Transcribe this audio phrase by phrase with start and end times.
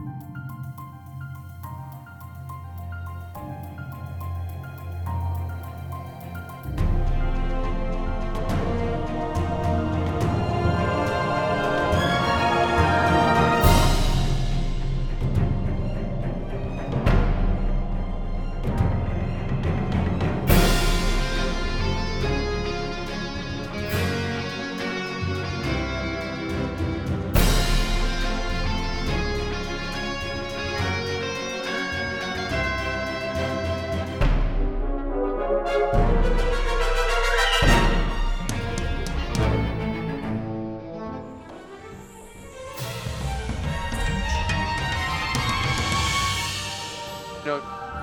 [0.00, 0.49] you know,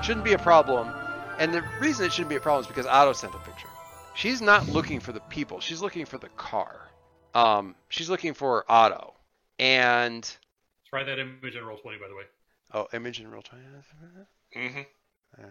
[0.08, 0.88] shouldn't be a problem.
[1.38, 3.68] And the reason it shouldn't be a problem is because Otto sent the picture.
[4.14, 5.60] She's not looking for the people.
[5.60, 6.88] She's looking for the car.
[7.34, 9.12] Um, she's looking for Otto.
[9.58, 10.24] And
[10.88, 12.22] Try that image in Roll20, by the way.
[12.72, 13.60] oh, image in real time.
[14.56, 14.80] Mm-hmm.
[15.38, 15.46] Uh,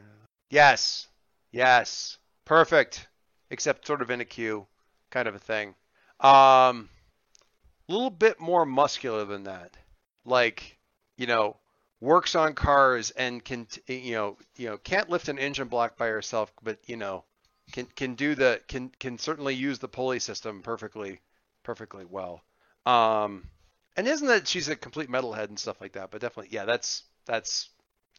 [0.50, 1.08] yes,
[1.52, 3.08] yes, perfect.
[3.52, 4.66] Except sort of in a queue,
[5.12, 5.76] kind of a thing.
[6.20, 6.90] Um,
[7.88, 9.78] a little bit more muscular than that.
[10.26, 10.80] Like,
[11.16, 11.58] you know,
[12.00, 16.08] works on cars and can you know you know can't lift an engine block by
[16.08, 17.24] herself, but you know,
[17.72, 21.20] can can do the can can certainly use the pulley system perfectly,
[21.64, 22.44] perfectly well.
[22.86, 23.50] Um,
[23.96, 26.12] and isn't that she's a complete metalhead and stuff like that?
[26.12, 27.70] But definitely, yeah, that's that's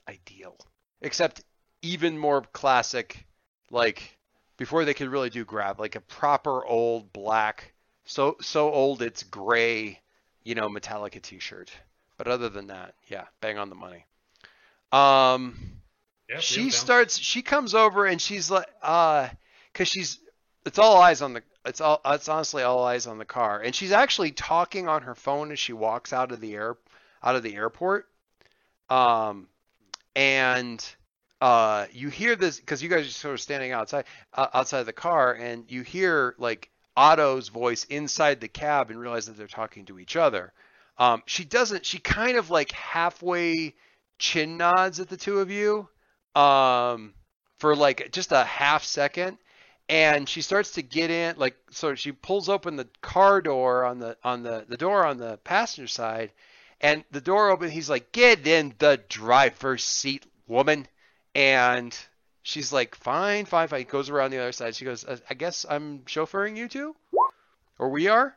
[0.09, 0.57] ideal.
[1.01, 1.43] Except
[1.83, 3.25] even more classic,
[3.71, 4.19] like
[4.57, 7.73] before they could really do grab, like a proper old black,
[8.05, 10.01] so so old it's gray,
[10.43, 11.71] you know, Metallica T-shirt.
[12.19, 14.05] But other than that, yeah, bang on the money.
[14.93, 15.57] Um,
[16.29, 17.17] Yeah, she starts.
[17.19, 19.29] She comes over and she's like, uh,
[19.73, 20.19] cause she's.
[20.67, 21.43] It's all eyes on the.
[21.65, 22.01] It's all.
[22.05, 25.59] It's honestly all eyes on the car, and she's actually talking on her phone as
[25.59, 26.77] she walks out of the air,
[27.23, 28.09] out of the airport.
[28.91, 29.49] Um,
[30.17, 30.85] and
[31.41, 34.93] uh, you hear this because you guys are sort of standing outside, uh, outside the
[34.93, 39.85] car, and you hear like Otto's voice inside the cab, and realize that they're talking
[39.87, 40.53] to each other.
[40.99, 41.87] Um, she doesn't.
[41.87, 43.75] She kind of like halfway
[44.19, 45.89] chin nods at the two of you
[46.35, 47.15] um,
[47.59, 49.39] for like just a half second,
[49.89, 51.37] and she starts to get in.
[51.37, 55.19] Like so, she pulls open the car door on the on the the door on
[55.19, 56.33] the passenger side,
[56.81, 57.71] and the door open.
[57.71, 60.89] He's like, "Get in the driver's seat, woman,"
[61.35, 61.97] and
[62.43, 64.75] she's like, "Fine, fine, fine." He goes around the other side.
[64.75, 66.97] She goes, "I guess I'm chauffeuring you two,
[67.79, 68.37] or we are,"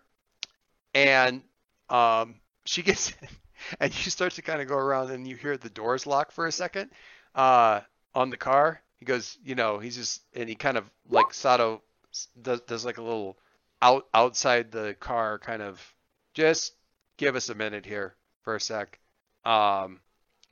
[0.93, 1.41] and
[1.89, 2.35] um,
[2.65, 3.27] she gets in,
[3.79, 6.47] and you start to kind of go around, and you hear the doors lock for
[6.47, 6.91] a second
[7.35, 7.81] uh,
[8.15, 8.81] on the car.
[8.97, 11.81] He goes, you know, he's just, and he kind of like Sato
[12.41, 13.37] does, does like a little
[13.81, 15.81] out outside the car kind of
[16.33, 16.73] just
[17.17, 18.99] give us a minute here for a sec.
[19.43, 19.99] Um,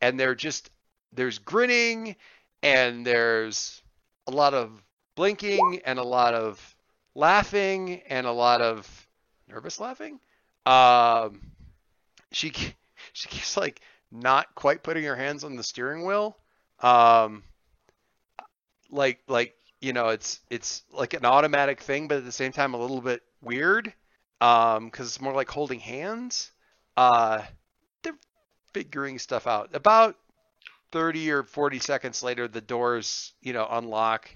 [0.01, 0.71] and they're just
[1.13, 2.15] there's grinning
[2.63, 3.81] and there's
[4.27, 4.83] a lot of
[5.15, 6.75] blinking and a lot of
[7.15, 9.07] laughing and a lot of
[9.47, 10.19] nervous laughing.
[10.65, 11.48] Um,
[12.31, 12.51] she
[13.13, 13.81] she keeps like
[14.11, 16.37] not quite putting her hands on the steering wheel.
[16.81, 17.43] Um,
[18.89, 22.73] like like you know it's it's like an automatic thing, but at the same time
[22.73, 23.93] a little bit weird.
[24.41, 26.51] Um, because it's more like holding hands.
[26.95, 27.41] Uh,
[28.03, 28.17] they're
[28.73, 29.71] figuring stuff out.
[29.73, 30.15] About
[30.91, 34.29] 30 or 40 seconds later, the doors, you know, unlock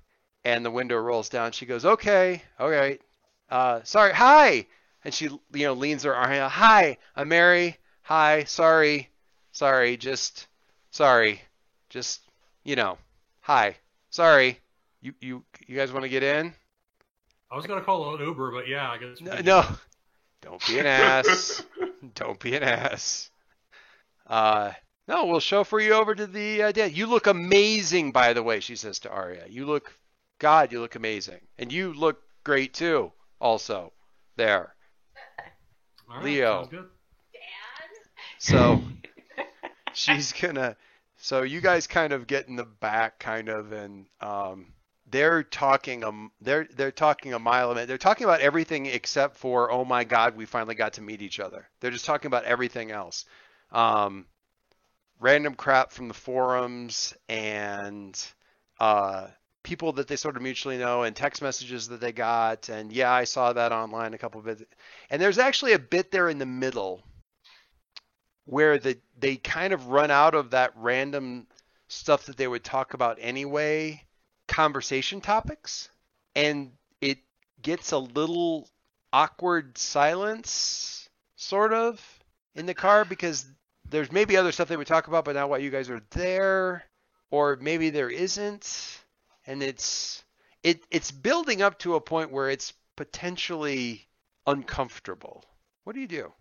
[0.46, 1.53] and the window rolls down.
[1.53, 3.02] She goes, okay, all right.
[3.50, 4.68] Uh, sorry, hi.
[5.06, 6.52] And she, you know, leans her arm out.
[6.52, 7.78] Hi, I'm Mary.
[8.03, 9.09] Hi, sorry,
[9.53, 10.47] sorry, just,
[10.91, 11.41] sorry,
[11.90, 12.19] just,
[12.66, 12.97] you know,
[13.40, 13.78] hi,
[14.09, 14.59] sorry.
[15.02, 16.53] You, you, you guys want to get in?
[17.50, 19.22] I was gonna call an Uber, but yeah, I guess.
[19.22, 19.66] No, no.
[20.41, 21.64] Don't be an ass.
[22.16, 23.30] Don't be an ass.
[24.28, 24.72] Uh,
[25.08, 26.91] no, we'll chauffeur you over to the uh, dad.
[26.91, 29.46] You look amazing, by the way, she says to Arya.
[29.50, 29.97] You look,
[30.40, 31.40] God, you look amazing.
[31.58, 33.94] And you look great too, also,
[34.35, 34.75] there.
[36.09, 36.70] All right, Leo.
[38.43, 38.81] So
[39.93, 40.75] she's gonna.
[41.16, 44.73] So you guys kind of get in the back, kind of, and um,
[45.09, 46.03] they're talking.
[46.03, 47.87] Um, they're they're talking a mile a minute.
[47.87, 51.40] They're talking about everything except for, oh my God, we finally got to meet each
[51.40, 51.69] other.
[51.79, 53.23] They're just talking about everything else.
[53.72, 54.25] Um,
[55.22, 58.22] random crap from the forums and
[58.78, 59.28] uh,
[59.63, 62.67] people that they sort of mutually know and text messages that they got.
[62.67, 64.63] And yeah, I saw that online a couple of bits.
[65.09, 67.05] And there's actually a bit there in the middle
[68.45, 71.47] where the they kind of run out of that random
[71.87, 74.03] stuff that they would talk about anyway,
[74.47, 75.90] conversation topics,
[76.35, 77.19] and it
[77.61, 78.67] gets a little
[79.11, 82.01] awkward silence, sort of,
[82.55, 83.45] in the car because
[83.90, 86.84] there's maybe other stuff they would talk about, but not while you guys are there,
[87.31, 88.99] or maybe there isn't,
[89.45, 90.23] and it's
[90.63, 94.07] it it's building up to a point where it's potentially
[94.47, 95.43] uncomfortable.
[95.84, 96.34] What do you do?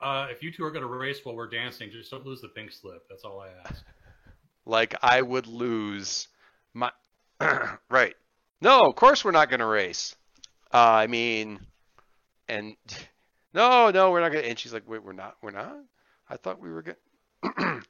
[0.00, 2.48] Uh, if you two are going to race while we're dancing, just don't lose the
[2.48, 3.08] pink slip.
[3.08, 3.84] That's all I ask.
[4.66, 6.28] Like I would lose
[6.74, 6.90] my
[7.88, 8.14] right.
[8.60, 10.14] No, of course we're not going to race.
[10.74, 11.60] Uh, I mean,
[12.48, 12.76] and
[13.54, 14.50] no, no, we're not going to.
[14.50, 15.74] And she's like, wait, we're not, we're not.
[16.28, 17.82] I thought we were going.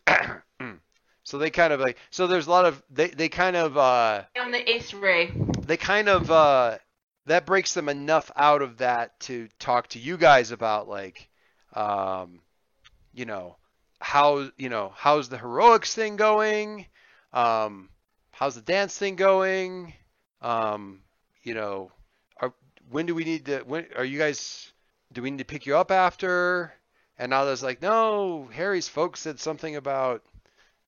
[1.24, 4.22] so they kind of like, so there's a lot of they they kind of uh
[4.40, 5.32] On the Ace Ray.
[5.66, 6.78] they kind of uh
[7.26, 11.27] that breaks them enough out of that to talk to you guys about like
[11.78, 12.40] um
[13.14, 13.56] you know
[14.00, 16.86] how you know how's the heroics thing going?
[17.32, 17.88] Um
[18.32, 19.92] how's the dance thing going?
[20.42, 21.00] Um
[21.44, 21.92] you know
[22.40, 22.52] are,
[22.90, 24.72] when do we need to when are you guys
[25.12, 26.72] do we need to pick you up after?
[27.16, 30.22] And now there's like no harry's folks said something about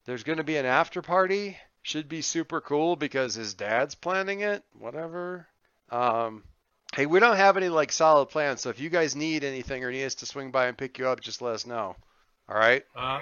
[0.06, 1.56] there's going to be an after party.
[1.82, 5.46] Should be super cool because his dad's planning it whatever.
[5.90, 6.42] Um
[6.96, 9.90] hey we don't have any like solid plans so if you guys need anything or
[9.92, 11.94] need us to swing by and pick you up just let us know
[12.48, 13.20] all right Uh,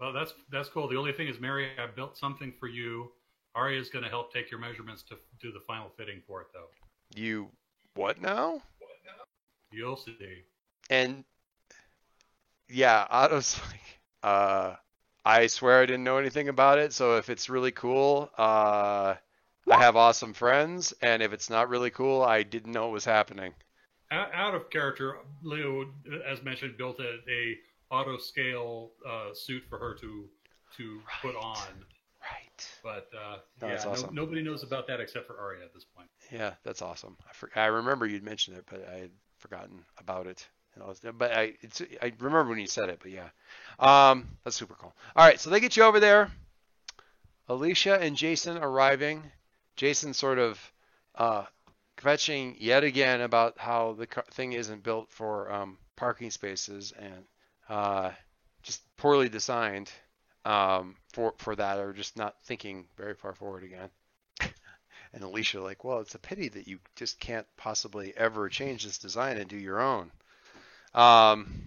[0.00, 0.88] well, that's that's cool.
[0.88, 3.12] The only thing is, Mary, I built something for you.
[3.54, 6.48] Arya is going to help take your measurements to do the final fitting for it,
[6.52, 6.66] though.
[7.14, 7.48] you
[7.94, 8.60] what now
[9.70, 10.16] You'll see.
[10.90, 11.24] and
[12.68, 14.74] yeah otto's like uh
[15.24, 19.14] i swear i didn't know anything about it so if it's really cool uh
[19.70, 23.04] i have awesome friends and if it's not really cool i didn't know it was
[23.04, 23.52] happening
[24.10, 25.86] Out, of character, Leo,
[26.28, 27.56] as mentioned, built a, a
[27.90, 30.28] auto scale uh, suit for her to
[30.76, 31.56] to put on.
[32.20, 35.72] right But uh, No, yeah, that's no- nobody knows about that except for Arya at
[35.72, 36.08] this point.
[36.30, 37.16] Yeah, that's awesome.
[37.28, 40.46] I for, I remember you'd mentioned it, but I had forgotten about it.
[40.74, 43.28] And I was, but I it's, I remember when you said it, but yeah,
[43.78, 44.94] um, that's super cool.
[45.16, 46.30] All right, so they get you over there.
[47.48, 49.22] Alicia and Jason arriving.
[49.76, 50.72] Jason sort of
[51.14, 51.44] uh,
[51.96, 57.24] kvetching yet again about how the thing isn't built for um, parking spaces and
[57.68, 58.10] uh,
[58.62, 59.90] just poorly designed
[60.44, 63.90] um, for for that, or just not thinking very far forward again.
[65.14, 68.96] And Alicia like, well, it's a pity that you just can't possibly ever change this
[68.96, 70.10] design and do your own.
[70.94, 71.64] Um,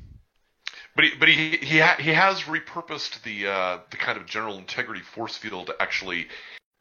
[0.95, 4.57] But he, but he he ha- he has repurposed the uh, the kind of general
[4.57, 6.27] integrity force field to actually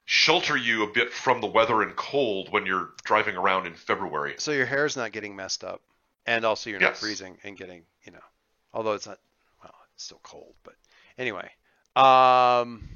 [0.05, 4.35] shelter you a bit from the weather and cold when you're driving around in February.
[4.39, 5.81] so your hair's not getting messed up,
[6.27, 8.25] and also you're not freezing and getting, you know,
[8.73, 9.19] although it's not,
[9.63, 10.75] well, it's still cold, but
[11.19, 11.51] anyway.
[11.97, 12.89] Um,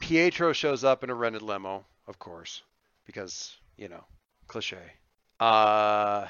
[0.00, 2.62] Pietro shows up in a rented limo, of course,
[3.06, 4.04] because you know,
[4.48, 4.76] cliche.
[5.40, 6.26] Uh,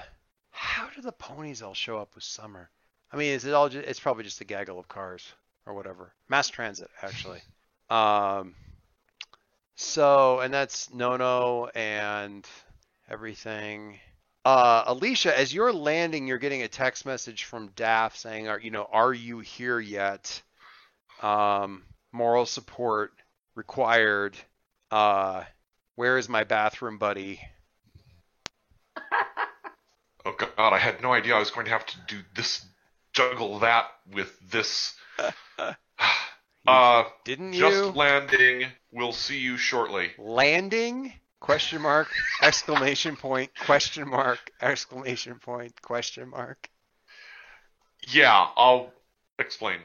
[0.50, 2.69] how do the ponies all show up with summer?
[3.12, 3.69] I mean, is it all?
[3.69, 5.32] Just, it's probably just a gaggle of cars
[5.66, 6.12] or whatever.
[6.28, 7.40] Mass transit, actually.
[7.90, 8.55] Um,
[9.78, 12.44] so, and that's Nono and
[13.08, 14.00] everything.
[14.44, 18.72] Uh, Alicia, as you're landing, you're getting a text message from Daff saying, "Are you
[18.72, 20.42] know, are you here yet?
[21.22, 23.12] Um, moral support
[23.54, 24.36] required.
[24.90, 25.44] Uh,
[25.94, 27.40] where is my bathroom buddy?
[30.24, 32.66] Oh God, I had no idea I was going to have to do this,
[33.14, 34.94] juggle that with this.
[36.67, 38.67] uh, Didn't you just landing.
[38.92, 40.12] We'll see you shortly.
[40.18, 41.12] landing?
[41.40, 42.08] Question mark!
[42.42, 43.50] Exclamation point!
[43.64, 44.50] Question mark!
[44.60, 45.80] Exclamation point!
[45.82, 46.68] Question mark!
[48.08, 48.92] Yeah, I'll
[49.38, 49.78] explain.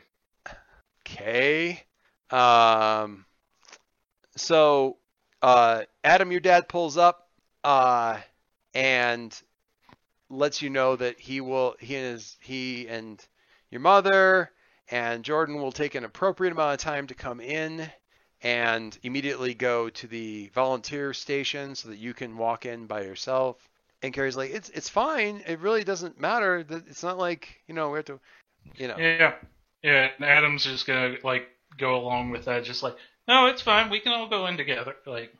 [1.01, 1.83] Okay.
[2.31, 3.25] Um.
[4.35, 4.97] So,
[5.41, 7.29] uh, Adam, your dad pulls up,
[7.63, 8.17] uh,
[8.73, 9.39] and
[10.29, 13.23] lets you know that he will, he and his, he and
[13.69, 14.51] your mother
[14.89, 17.89] and Jordan will take an appropriate amount of time to come in
[18.43, 23.57] and immediately go to the volunteer station so that you can walk in by yourself.
[24.01, 25.41] And Carrie's like, it's it's fine.
[25.47, 26.65] It really doesn't matter.
[26.69, 28.19] It's not like you know we have to,
[28.75, 28.97] you know.
[28.97, 29.33] Yeah,
[29.81, 30.09] yeah.
[30.17, 31.47] and Adam's just gonna like
[31.77, 32.95] go along with that, just like,
[33.27, 33.89] no, it's fine.
[33.89, 34.95] We can all go in together.
[35.05, 35.33] Like,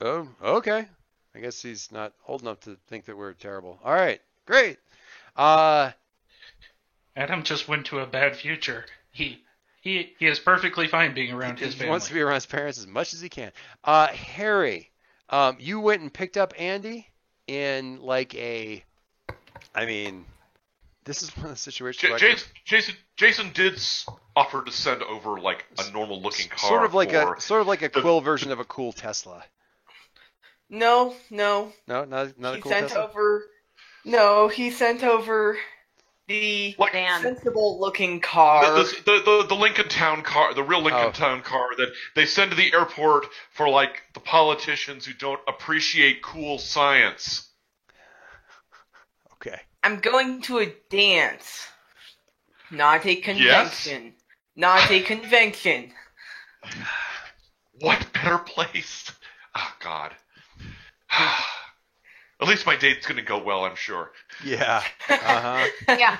[0.00, 0.86] Oh, okay.
[1.34, 3.78] I guess he's not old enough to think that we're terrible.
[3.84, 4.78] All right, great.
[5.36, 5.90] Uh,
[7.16, 8.84] Adam just went to a bad future.
[9.10, 9.43] He
[9.84, 11.74] he he is perfectly fine being around his parents.
[11.74, 11.90] he family.
[11.90, 13.52] wants to be around his parents as much as he can.
[13.84, 14.90] Uh, Harry,
[15.28, 17.06] um, you went and picked up Andy
[17.46, 18.82] in like a,
[19.74, 20.24] I mean,
[21.04, 23.80] this is one of the situations J- where I Jason, Jason, Jason did
[24.34, 26.68] offer to send over like a normal looking car.
[26.70, 29.44] sort of like a sort of like a the- quill version of a cool Tesla.
[30.70, 31.72] No, no.
[31.86, 33.04] No, not not a he cool sent Tesla.
[33.04, 33.44] over.
[34.06, 35.56] No, he sent over
[36.28, 37.20] the Like- Dan.
[37.22, 38.64] sensible looking car.
[38.78, 41.12] The, the, the, the Lincoln Town car, the real Lincoln Oh.
[41.12, 46.22] Town car that they send to the airport for like the politicians who don't appreciate
[46.22, 47.50] cool science.
[49.34, 49.60] Okay.
[49.82, 51.66] I'm going to a dance,
[52.70, 54.14] not a convention.
[54.56, 55.92] Not a convention.
[57.80, 59.10] What better place?
[59.56, 60.12] Oh God.
[62.40, 64.10] At least my date's gonna go well, I'm sure.
[64.44, 64.82] Yeah.
[65.08, 65.96] Uh huh.
[65.98, 66.18] Yeah.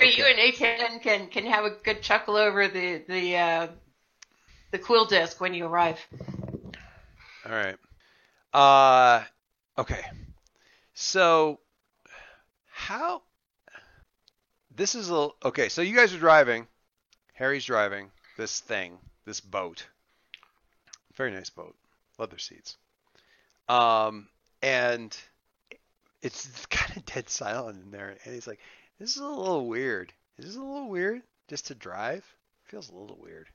[0.00, 3.66] But you and A10 can can have a good chuckle over the the uh,
[4.70, 5.98] the quill disc when you arrive.
[7.44, 7.76] All right.
[8.52, 9.24] Uh,
[9.78, 10.04] okay.
[10.94, 11.60] So,
[12.70, 13.22] how?
[14.74, 15.68] This is a okay.
[15.68, 16.66] So you guys are driving.
[17.34, 19.86] Harry's driving this thing, this boat.
[21.14, 21.74] Very nice boat,
[22.18, 22.76] leather seats.
[23.70, 24.28] Um,
[24.62, 25.16] and
[26.22, 28.16] it's kind of dead silent in there.
[28.24, 28.60] And he's like,
[28.98, 30.12] "This is a little weird.
[30.36, 32.24] This is a little weird just to drive?
[32.64, 33.48] Feels a little weird."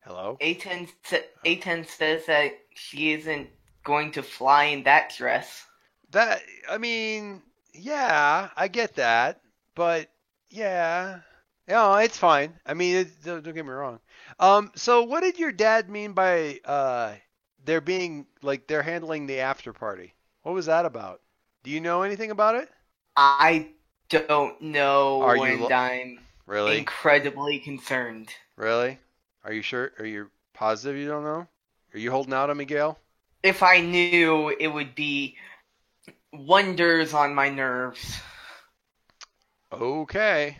[0.00, 0.36] Hello.
[0.42, 3.48] A10, sa- A10 says that she isn't
[3.84, 5.64] going to fly in that dress.
[6.10, 9.40] That I mean, yeah, I get that,
[9.74, 10.10] but
[10.50, 11.20] yeah,
[11.66, 12.52] no, it's fine.
[12.66, 13.98] I mean, it, don't, don't get me wrong.
[14.38, 17.14] Um, so what did your dad mean by uh,
[17.64, 20.14] they're being like they're handling the after party?
[20.42, 21.20] What was that about?
[21.62, 22.68] Do you know anything about it?
[23.16, 23.68] I
[24.08, 26.78] don't know, Are you and lo- I'm Really?
[26.78, 28.30] incredibly concerned.
[28.56, 28.98] Really?
[29.44, 29.92] Are you sure?
[29.98, 31.46] Are you positive you don't know?
[31.94, 32.98] Are you holding out on Miguel?
[33.42, 35.36] If I knew, it would be
[36.32, 38.20] wonders on my nerves.
[39.72, 40.58] Okay.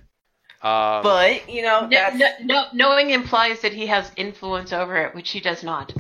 [0.63, 4.97] Um, But, you know, No, that's, no, no, knowing implies that he has influence over
[4.97, 5.93] it, which he does not.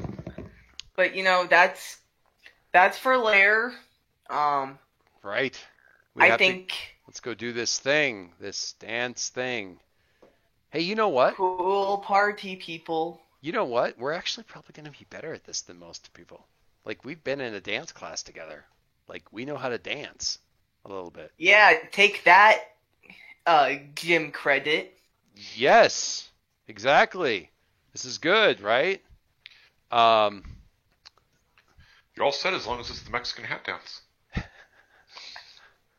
[0.96, 1.98] But, you know, that's,
[2.72, 3.72] that's for later.
[4.30, 4.78] Um,
[5.22, 5.58] right.
[6.14, 6.72] We I have to- think
[7.06, 9.78] let's go do this thing, this dance thing.
[10.70, 11.36] Hey, you know what?
[11.36, 13.20] cool party people.
[13.40, 13.98] You know what?
[13.98, 16.46] We're actually probably going to be better at this than most people.
[16.84, 18.64] Like we've been in a dance class together.
[19.06, 20.38] Like we know how to dance
[20.84, 21.30] a little bit.
[21.38, 22.60] Yeah, take that,
[23.46, 24.96] uh, gym credit.
[25.54, 26.30] Yes,
[26.68, 27.50] exactly.
[27.92, 29.02] This is good, right?
[29.90, 30.42] Um,
[32.16, 34.02] You're all set as long as it's the Mexican hat dance.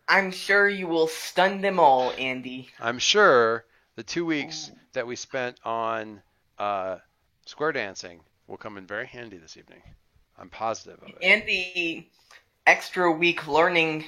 [0.08, 2.70] I'm sure you will stun them all, Andy.
[2.80, 6.22] I'm sure the two weeks that we spent on
[6.58, 6.98] uh,
[7.46, 9.82] square dancing will come in very handy this evening.
[10.38, 11.18] I'm positive of it.
[11.22, 12.08] And the
[12.68, 14.06] extra week learning,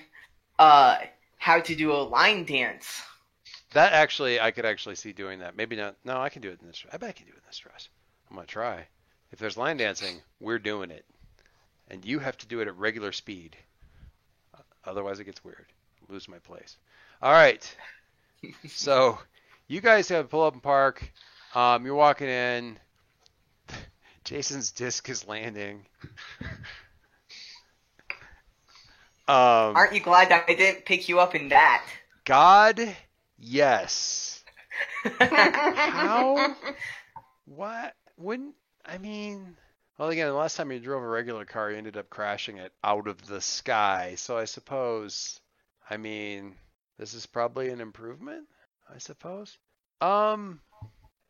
[0.59, 0.97] uh,
[1.37, 3.01] how to do a line dance.
[3.73, 5.55] That actually, I could actually see doing that.
[5.55, 5.95] Maybe not.
[6.05, 6.85] No, I can do it in this.
[6.91, 7.89] I bet I can do it in this dress.
[8.29, 8.87] I'm gonna try.
[9.31, 11.05] If there's line dancing, we're doing it,
[11.89, 13.55] and you have to do it at regular speed.
[14.85, 15.65] Otherwise, it gets weird.
[16.07, 16.77] Lose my place.
[17.21, 17.75] All right.
[18.67, 19.19] so,
[19.67, 21.11] you guys have pull up and park.
[21.53, 22.79] Um, you're walking in.
[24.23, 25.85] Jason's disc is landing.
[29.29, 31.85] Um, Aren't you glad that I didn't pick you up in that?
[32.23, 32.79] God,
[33.37, 34.41] yes.
[35.19, 36.55] How?
[37.43, 37.93] What?
[38.15, 38.53] When?
[38.85, 39.57] I mean,
[39.97, 42.71] well, again, the last time you drove a regular car, you ended up crashing it
[42.83, 44.15] out of the sky.
[44.17, 45.39] So I suppose,
[45.89, 46.55] I mean,
[46.97, 48.45] this is probably an improvement.
[48.93, 49.57] I suppose.
[50.01, 50.61] Um,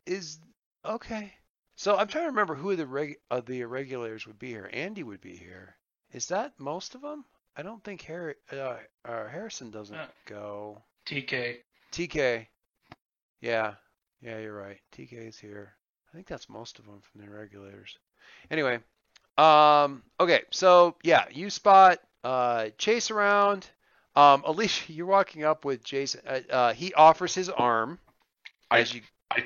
[0.06, 0.38] is
[0.84, 1.32] okay.
[1.76, 4.70] So I'm trying to remember who the reg uh, the irregulars would be here.
[4.72, 5.74] Andy would be here.
[6.12, 7.24] Is that most of them?
[7.56, 10.06] I don't think Harry, uh, uh, Harrison doesn't Uh.
[10.26, 10.82] go.
[11.06, 11.56] TK.
[11.92, 12.46] TK.
[13.40, 13.74] Yeah.
[14.20, 14.78] Yeah, you're right.
[14.92, 15.74] TK is here.
[16.10, 17.96] I think that's most of them from the regulators.
[18.50, 18.78] Anyway,
[19.36, 23.68] um, okay, so yeah, you spot uh, Chase around.
[24.16, 26.20] Um, Alicia, you're walking up with Jason.
[26.26, 27.98] Uh, uh, he offers his arm
[28.70, 29.02] I- as you.
[29.30, 29.44] I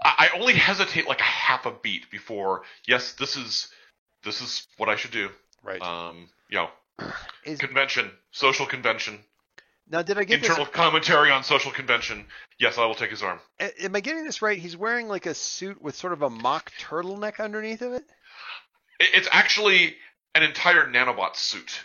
[0.00, 2.62] I only hesitate like a half a beat before.
[2.86, 3.68] Yes, this is
[4.22, 5.30] this is what I should do.
[5.62, 5.82] Right.
[5.82, 6.70] Um, you know,
[7.44, 9.18] Is, convention, social convention,
[9.90, 10.74] now, did I get internal this?
[10.74, 12.26] commentary on social convention.
[12.58, 13.40] Yes, I will take his arm.
[13.60, 14.58] a- Am I getting this right?
[14.58, 18.04] He's wearing like a suit with sort of a mock turtleneck underneath of it.
[19.00, 19.96] It- It's actually
[20.34, 21.80] an entire nanobot suit.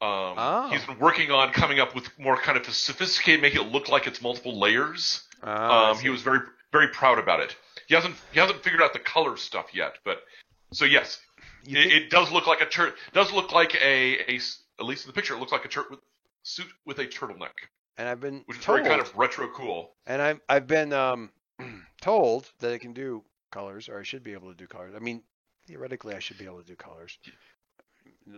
[0.00, 0.68] Um, Oh.
[0.70, 3.88] He's been working on coming up with more kind of a sophisticated, make it look
[3.88, 5.22] like it's multiple layers.
[5.42, 6.40] Ah, um, he was very
[6.72, 7.54] very proud about it.
[7.86, 10.22] He hasn't he hasn't figured out the color stuff yet, but
[10.72, 11.20] so yes,
[11.66, 14.36] it, it does look like a tur- does look like a, a
[14.80, 16.00] at least in the picture it looks like a tur- with,
[16.44, 17.50] suit with a turtleneck,
[17.98, 19.96] and I've been which is told, very kind of retro cool.
[20.06, 21.30] and I've I've been um,
[22.00, 24.94] told that it can do colors, or I should be able to do colors.
[24.94, 25.22] I mean,
[25.66, 27.18] theoretically, I should be able to do colors.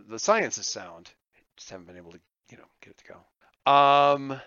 [0.08, 1.10] The science is sound.
[1.56, 2.20] Just haven't been able to,
[2.50, 3.70] you know, get it to go.
[3.72, 4.40] Um,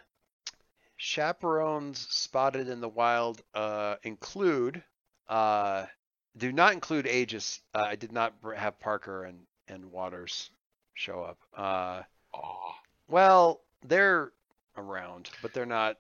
[0.98, 4.84] chaperones spotted in the wild uh, include
[5.28, 5.86] uh,
[6.38, 7.62] do not include Aegis.
[7.74, 10.50] Uh, I did not have Parker and and Waters
[10.96, 11.38] show up.
[11.56, 12.02] Uh,
[12.34, 12.74] Aw.
[13.10, 14.32] Well, they're
[14.78, 15.98] around, but they're not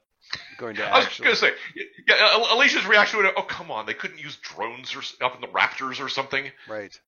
[0.57, 1.25] going to I was actually.
[1.25, 1.51] gonna say,
[2.07, 5.47] yeah, Alicia's reaction would, oh come on, they couldn't use drones or up in the
[5.47, 6.51] Raptors or something.
[6.67, 6.99] Right.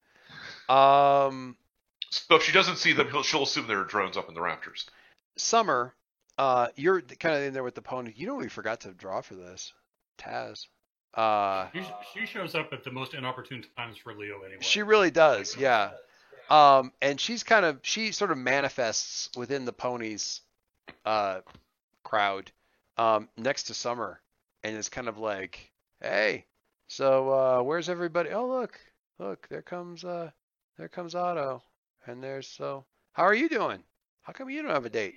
[0.69, 1.55] Um,
[2.09, 4.41] So if she doesn't see them, he'll, she'll assume there are drones up in the
[4.41, 4.85] Raptors.
[5.37, 5.93] Summer,
[6.37, 8.13] uh, you're kind of in there with the pony.
[8.15, 9.73] You know we forgot to draw for this,
[10.17, 10.65] Taz.
[11.13, 11.83] Uh, She,
[12.21, 14.61] she shows up at the most inopportune times for Leo anyway.
[14.61, 15.91] she really does, yeah.
[16.51, 20.41] Um, and she's kind of she sort of manifests within the ponies,
[21.05, 21.39] uh,
[22.03, 22.51] crowd,
[22.97, 24.19] um, next to Summer,
[24.61, 26.45] and is kind of like, hey,
[26.89, 28.31] so uh, where's everybody?
[28.31, 28.77] Oh look,
[29.17, 30.29] look, there comes uh,
[30.77, 31.63] there comes Otto,
[32.05, 33.81] and there's so how are you doing?
[34.21, 35.15] How come you don't have a date?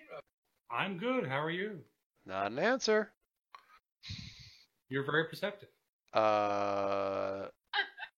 [0.70, 1.26] I'm good.
[1.26, 1.80] How are you?
[2.24, 3.10] Not an answer.
[4.88, 5.68] You're very perceptive.
[6.12, 7.46] Uh,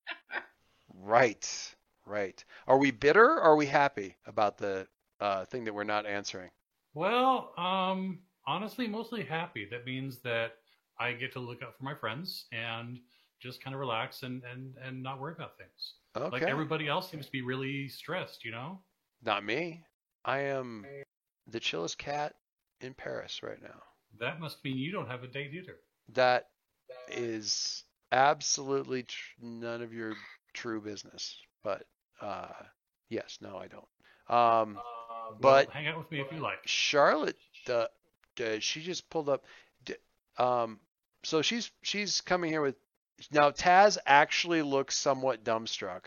[0.95, 1.75] right,
[2.07, 2.43] right.
[2.67, 4.87] Are we bitter or are we happy about the
[5.21, 6.51] uh, thing that we're not answering?
[6.95, 9.67] Well, um, honestly, mostly happy.
[9.71, 10.53] That means that
[10.99, 12.99] I get to look out for my friends and
[13.41, 15.95] just kind of relax and, and, and not worry about things.
[16.17, 16.31] Okay.
[16.31, 18.81] Like everybody else seems to be really stressed, you know?
[19.23, 19.85] Not me.
[20.25, 20.87] I am
[21.47, 22.35] the chillest cat
[22.81, 23.83] in Paris right now.
[24.19, 25.77] That must mean you don't have a date either.
[26.15, 26.49] That
[27.09, 30.15] is absolutely tr- none of your
[30.55, 31.37] true business.
[31.63, 31.83] But
[32.21, 32.49] uh,
[33.09, 33.85] yes, no, I don't.
[34.29, 36.59] Um, Well, But- hang out with me if you like.
[36.67, 37.37] Charlotte,
[37.69, 37.87] uh,
[38.41, 39.45] uh, she just pulled up.
[40.39, 40.79] Um,
[41.25, 42.77] so she's she's coming here with
[43.33, 43.51] now.
[43.51, 46.03] Taz actually looks somewhat dumbstruck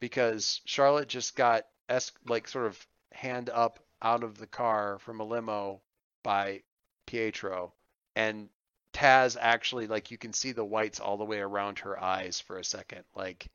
[0.00, 5.20] because Charlotte just got es- like sort of hand up out of the car from
[5.20, 5.82] a limo
[6.22, 6.62] by
[7.06, 7.74] Pietro,
[8.14, 8.48] and
[8.92, 12.56] Taz actually like you can see the whites all the way around her eyes for
[12.58, 13.04] a second.
[13.16, 13.48] Like,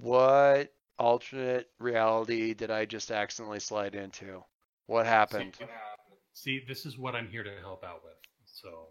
[0.00, 4.44] what alternate reality did I just accidentally slide into?
[4.86, 5.58] What happened?
[6.34, 8.14] See, this is what I'm here to help out with.
[8.44, 8.88] So,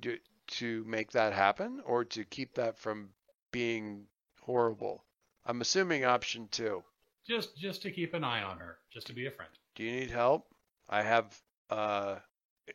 [0.00, 0.16] do,
[0.58, 3.10] to make that happen or to keep that from
[3.52, 4.04] being
[4.40, 5.04] horrible?
[5.44, 6.82] I'm assuming option two.
[7.26, 9.50] just just to keep an eye on her, just to be a friend.
[9.74, 10.46] Do you need help?
[10.88, 11.38] I have
[11.70, 12.16] uh,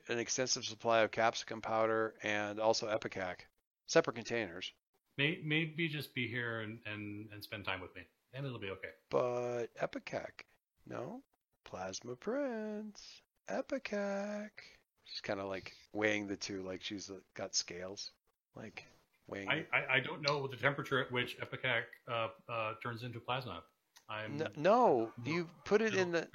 [0.07, 3.47] an extensive supply of capsicum powder and also Epicac.
[3.87, 4.71] Separate containers.
[5.17, 8.03] May, maybe just be here and, and, and spend time with me,
[8.37, 8.89] and it'll be okay.
[9.09, 10.45] But Epicac.
[10.85, 11.21] No?
[11.65, 14.51] Plasma Prince, Epicac.
[15.03, 18.11] She's kind of like weighing the two like she's got scales.
[18.55, 18.85] Like
[19.27, 19.49] weighing.
[19.49, 23.63] I, I, I don't know the temperature at which Epicac uh, uh, turns into plasma.
[24.09, 26.27] I'm no, no, you put it I in the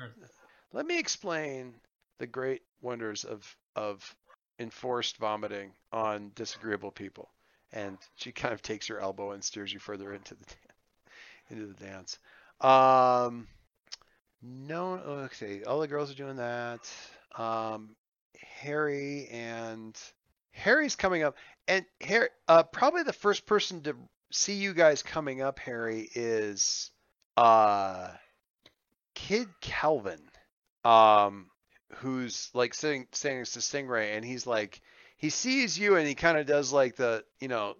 [0.73, 1.75] Let me explain
[2.19, 4.15] the great wonders of of
[4.59, 7.31] enforced vomiting on disagreeable people.
[7.73, 10.45] And she kind of takes her elbow and steers you further into the
[11.53, 12.19] into the dance.
[12.61, 13.47] Um,
[14.43, 16.91] no, okay, all the girls are doing that.
[17.37, 17.91] Um,
[18.61, 19.97] Harry and
[20.51, 21.37] Harry's coming up,
[21.69, 23.97] and Harry, uh, probably the first person to
[24.31, 26.91] see you guys coming up, Harry, is
[27.37, 28.09] uh,
[29.15, 30.21] Kid Calvin
[30.85, 31.47] um,
[31.97, 34.81] who's like sitting standing next to Stingray, and he's like,
[35.17, 37.75] he sees you, and he kind of does like the, you know,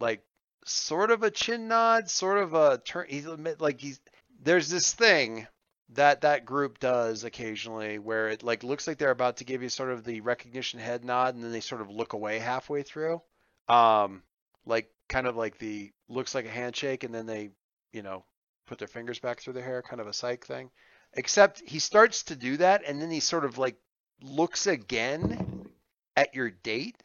[0.00, 0.22] like
[0.64, 3.06] sort of a chin nod, sort of a turn.
[3.08, 4.00] He's like he's
[4.42, 5.46] there's this thing
[5.90, 9.68] that that group does occasionally where it like looks like they're about to give you
[9.68, 13.20] sort of the recognition head nod, and then they sort of look away halfway through,
[13.68, 14.22] um,
[14.66, 17.50] like kind of like the looks like a handshake, and then they,
[17.92, 18.24] you know,
[18.66, 20.70] put their fingers back through their hair, kind of a psych thing.
[21.12, 23.76] Except he starts to do that and then he sort of like
[24.20, 25.68] looks again
[26.16, 27.00] at your date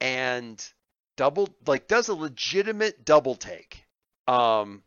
[0.00, 0.62] and
[1.16, 3.84] double like does a legitimate double take.
[4.26, 4.82] Um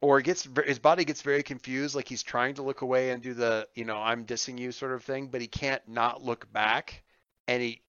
[0.00, 3.34] or gets his body gets very confused like he's trying to look away and do
[3.34, 7.02] the, you know, I'm dissing you sort of thing, but he can't not look back
[7.46, 7.82] and he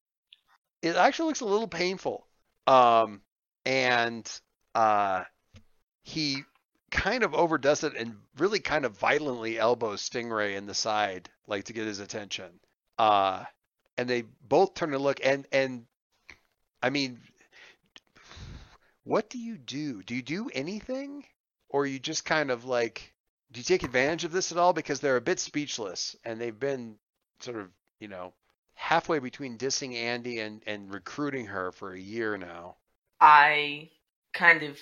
[0.82, 2.28] it actually looks a little painful.
[2.68, 3.22] Um
[3.66, 4.30] and
[4.76, 5.24] uh
[6.04, 6.44] he
[6.94, 11.66] kind of overdoes it and really kind of violently elbows Stingray in the side, like
[11.66, 12.60] to get his attention.
[13.00, 13.44] Uh,
[13.98, 15.86] and they both turn to look and and
[16.82, 17.20] I mean,
[19.04, 20.04] what do you do?
[20.04, 21.26] Do you do anything,
[21.70, 23.14] or you just kind of like
[23.52, 24.74] do you take advantage of this at all?
[24.74, 26.96] Because they're a bit speechless and they've been
[27.40, 28.34] sort of you know
[28.76, 32.76] halfway between dissing Andy and and recruiting her for a year now.
[33.22, 33.90] I
[34.34, 34.78] kind of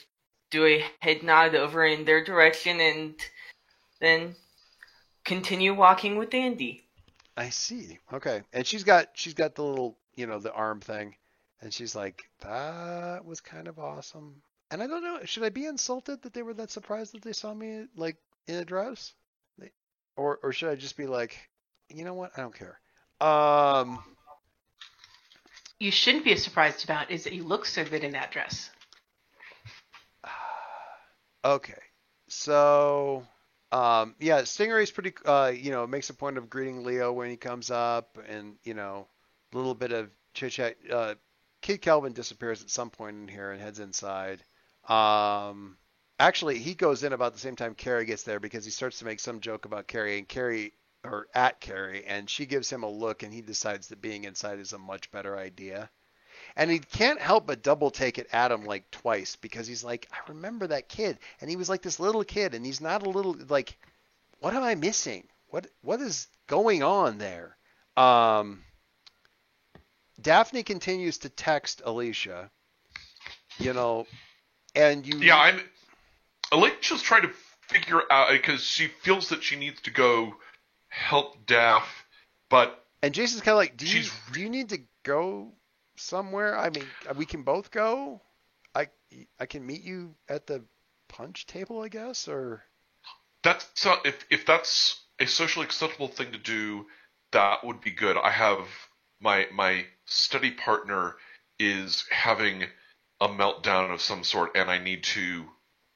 [0.49, 3.15] do a head nod over in their direction and
[3.99, 4.35] then
[5.23, 6.83] continue walking with Andy.
[7.37, 7.99] I see.
[8.11, 8.41] Okay.
[8.53, 11.15] And she's got she's got the little, you know, the arm thing.
[11.61, 14.41] And she's like, that was kind of awesome.
[14.71, 17.33] And I don't know, should I be insulted that they were that surprised that they
[17.33, 19.13] saw me like in a dress?
[20.17, 21.37] Or or should I just be like,
[21.89, 22.31] you know what?
[22.37, 22.79] I don't care.
[23.21, 24.03] Um
[25.79, 28.69] You shouldn't be surprised about is that you look so good in that dress.
[31.43, 31.81] Okay.
[32.27, 33.25] So,
[33.71, 37.35] um, yeah, Stingray's pretty, uh, you know, makes a point of greeting Leo when he
[37.35, 39.07] comes up and, you know,
[39.51, 40.77] a little bit of chit chat.
[40.87, 41.15] Uh,
[41.61, 44.43] Kid Kelvin disappears at some point in here and heads inside.
[44.87, 45.77] Um,
[46.19, 49.05] actually, he goes in about the same time Carrie gets there because he starts to
[49.05, 52.89] make some joke about Carrie and Carrie, or at Carrie, and she gives him a
[52.89, 55.89] look and he decides that being inside is a much better idea.
[56.55, 60.07] And he can't help but double take it at him like twice because he's like,
[60.11, 63.09] I remember that kid, and he was like this little kid, and he's not a
[63.09, 63.77] little like,
[64.39, 65.27] what am I missing?
[65.49, 67.57] What what is going on there?
[67.95, 68.63] Um,
[70.21, 72.49] Daphne continues to text Alicia,
[73.59, 74.05] you know,
[74.75, 75.61] and you Yeah, I'm.
[76.51, 77.31] Alicia's trying to
[77.67, 80.35] figure out because she feels that she needs to go
[80.89, 82.05] help Daff,
[82.49, 84.03] but and Jason's kind of like, do you
[84.33, 85.53] do you need to go
[85.97, 86.57] somewhere?
[86.57, 88.21] I mean, uh, we can both go.
[88.75, 88.87] I
[89.39, 90.63] I can meet you at the
[91.07, 92.63] punch table, I guess, or
[93.43, 96.85] that's so if if that's a socially acceptable thing to do,
[97.31, 98.17] that would be good.
[98.17, 98.67] I have
[99.19, 101.15] my my study partner
[101.59, 102.65] is having
[103.19, 105.45] a meltdown of some sort, and I need to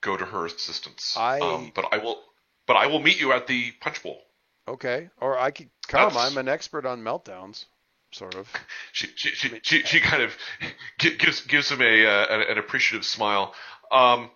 [0.01, 1.15] go to her assistance.
[1.17, 2.21] I- um, but I will
[2.67, 4.21] but I will meet you at the punch bowl.
[4.67, 6.09] okay, or I could come.
[6.13, 7.65] That's- I'm an expert on meltdowns,
[8.11, 8.51] sort of.
[8.93, 10.37] She she she she, she kind of
[10.99, 13.53] gives gives him a uh, an, an appreciative smile.
[13.91, 14.29] Um,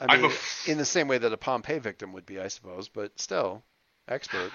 [0.00, 2.48] I I'm mean, f- in the same way that a Pompeii victim would be, I
[2.48, 3.62] suppose, but still,
[4.06, 4.52] expert.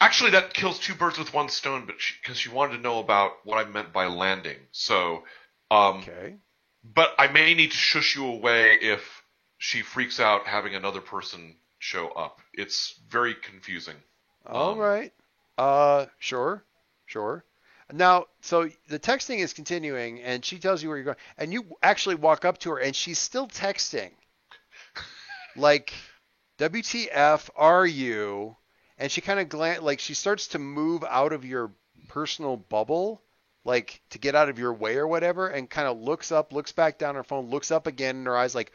[0.00, 3.44] Actually, that kills two birds with one stone, but because she, wanted to know about
[3.44, 4.58] what I meant by landing.
[4.72, 5.24] So,
[5.70, 6.40] um, Okay.
[6.84, 9.22] but I may need to shush you away if
[9.58, 12.40] she freaks out having another person show up.
[12.54, 13.96] It's very confusing.
[14.44, 15.12] All Um, right.
[15.56, 16.64] Uh, sure,
[17.06, 17.44] sure.
[17.92, 21.76] Now, so the texting is continuing, and she tells you where you're going, and you
[21.82, 24.12] actually walk up to her, and she's still texting,
[25.54, 25.92] like,
[26.58, 28.56] "WTF are you?"
[29.00, 31.72] And she kind of glan like she starts to move out of your
[32.08, 33.22] personal bubble,
[33.64, 36.72] like to get out of your way or whatever, and kind of looks up, looks
[36.72, 38.72] back down her phone, looks up again, and her eyes like,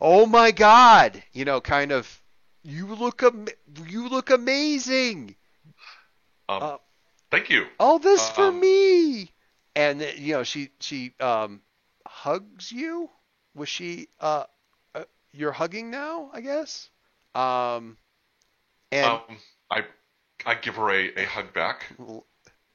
[0.00, 2.22] "Oh my God!" You know, kind of.
[2.64, 3.48] You look am-
[3.88, 5.36] you look amazing.
[6.48, 6.78] Um, Uh,
[7.30, 7.66] thank you.
[7.80, 9.32] All this for Um, me.
[9.74, 11.62] And uh, you know, she she um
[12.06, 13.10] hugs you.
[13.54, 14.44] Was she uh,
[14.94, 16.90] uh you're hugging now, I guess?
[17.34, 17.98] Um
[18.92, 19.38] and Um,
[19.72, 19.84] I
[20.44, 21.86] I give her a, a hug back.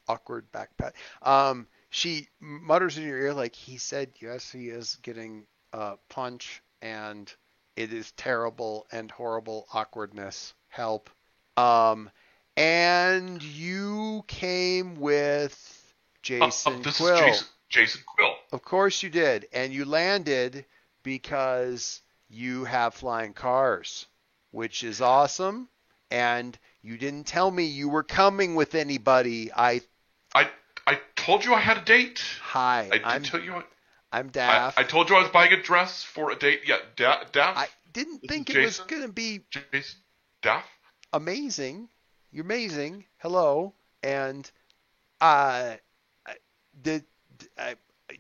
[0.07, 0.93] awkward back pat.
[1.21, 6.61] Um she mutters in your ear like he said yes he is getting uh punch
[6.81, 7.31] and
[7.75, 10.53] it is terrible and horrible awkwardness.
[10.69, 11.09] Help.
[11.55, 12.09] Um
[12.55, 17.15] and you came with Uh, Jason uh, this Quill.
[17.17, 18.33] is Jason, Jason Quill.
[18.51, 19.47] Of course you did.
[19.53, 20.65] And you landed
[21.03, 24.07] because you have flying cars,
[24.51, 25.69] which is awesome.
[26.09, 29.51] And you didn't tell me you were coming with anybody.
[29.53, 29.81] I
[30.33, 30.49] I
[30.87, 32.23] I told you I had a date.
[32.41, 32.89] hi.
[32.93, 33.53] I I'm tell you.
[33.55, 33.63] I,
[34.13, 34.77] I'm I, Daff.
[34.77, 36.61] I told you I was buying a dress for a date.
[36.65, 37.57] Yeah, da, Daff.
[37.57, 38.85] I didn't This think it was Jason?
[38.87, 39.99] gonna be Jason,
[40.41, 40.65] Daff.
[41.11, 41.89] amazing.
[42.31, 43.05] You're amazing.
[43.17, 43.73] Hello.
[44.01, 44.49] And
[45.19, 45.75] uh
[46.81, 47.03] did
[47.57, 47.75] I,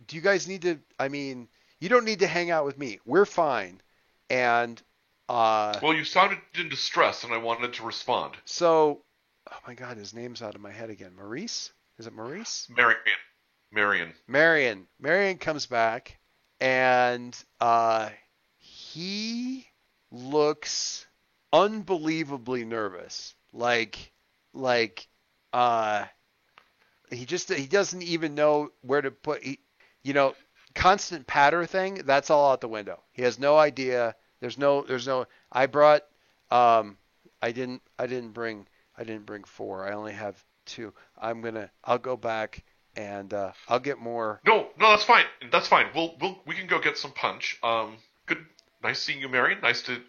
[0.07, 1.47] do you guys need to I mean,
[1.79, 2.99] you don't need to hang out with me.
[3.05, 3.79] We're fine.
[4.29, 4.81] And
[5.29, 8.35] uh Well, you sounded in distress, and I wanted to respond.
[8.45, 9.01] so
[9.51, 11.13] oh my god, his name's out of my head again.
[11.15, 11.71] Maurice?
[11.97, 12.67] Is it Maurice?
[12.69, 12.97] Marion.
[13.71, 14.13] Marion.
[14.27, 14.87] Marion.
[14.99, 16.17] Marion comes back
[16.59, 18.09] and uh
[18.57, 19.67] he
[20.11, 21.05] looks
[21.51, 23.35] unbelievably nervous.
[23.53, 24.11] Like
[24.53, 25.07] like
[25.53, 26.05] uh
[27.11, 29.59] he just he doesn't even know where to put he,
[30.03, 30.33] you know
[30.75, 35.07] constant patter thing that's all out the window he has no idea there's no there's
[35.07, 36.03] no i brought
[36.51, 36.97] um
[37.41, 41.69] i didn't i didn't bring i didn't bring four i only have two i'm gonna
[41.83, 42.63] i'll go back
[42.95, 45.25] and uh i'll get more No, no, that's fine.
[45.51, 45.87] That's fine.
[45.95, 47.57] We'll we'll we can go get some punch.
[47.63, 48.39] Um, good.
[48.83, 49.59] Nice seeing you, Marion.
[49.61, 50.01] Nice to.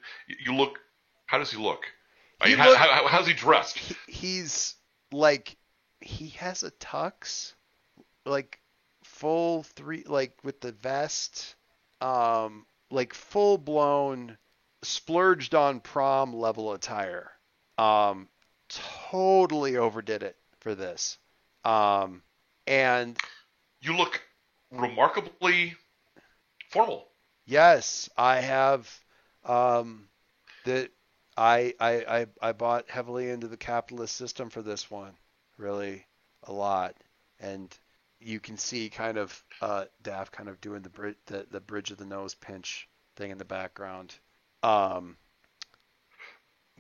[0.45, 0.79] You look.
[1.27, 1.83] How does he look?
[2.41, 3.79] I He mean, how, how, how's he dressed?
[3.79, 4.75] he, he's
[5.13, 5.57] like
[6.01, 7.53] he has a tux
[8.25, 8.61] like
[9.05, 11.57] full three like with the vest
[12.01, 14.39] um like full blown
[14.83, 17.33] splurged on prom level attire
[17.79, 18.29] um
[18.69, 21.19] totally overdid it for this.
[21.65, 22.23] Um,
[22.67, 23.19] and
[23.81, 24.23] You look
[24.71, 25.77] remarkably
[26.71, 27.09] formal.
[27.47, 29.05] yes, I have
[29.45, 30.09] um,
[30.65, 30.91] that
[31.37, 35.15] I, I I I bought heavily into the capitalist system for this one,
[35.59, 36.07] really
[36.45, 36.97] a lot,
[37.41, 37.77] and
[38.21, 41.91] you can see kind of uh, Daff kind of doing the, bri- the the bridge
[41.91, 44.15] of the nose pinch thing in the background.
[44.63, 45.17] Um,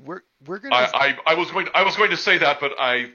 [0.05, 2.73] we're we're gonna I, I, I was going I was going to say that, but
[2.79, 3.11] I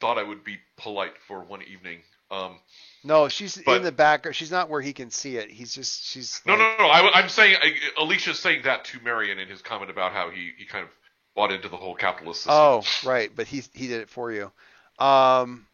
[0.00, 2.00] thought I would be polite for one evening.
[2.30, 2.58] Um,
[3.04, 4.36] no, she's in the background.
[4.36, 5.50] She's not where he can see it.
[5.50, 6.90] He's just she's no, like- no, no.
[6.90, 10.52] I, am saying I, Alicia's saying that to Marion in his comment about how he,
[10.58, 10.90] he kind of
[11.34, 12.54] bought into the whole capitalist system.
[12.54, 14.52] Oh, right, but he he did it for you.
[14.98, 15.66] Um,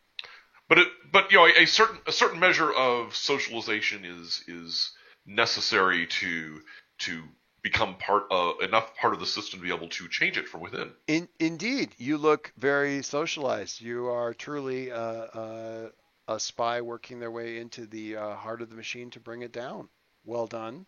[0.75, 4.91] But it, but you know, a, a certain a certain measure of socialization is is
[5.25, 6.61] necessary to
[6.99, 7.23] to
[7.63, 10.63] become part uh, enough part of the system to be able to change it from
[10.63, 10.91] within.
[11.07, 13.81] in, indeed, you look very socialized.
[13.81, 15.89] You are truly uh, uh,
[16.27, 19.53] a spy working their way into the uh, heart of the machine to bring it
[19.53, 19.89] down.
[20.25, 20.87] Well done.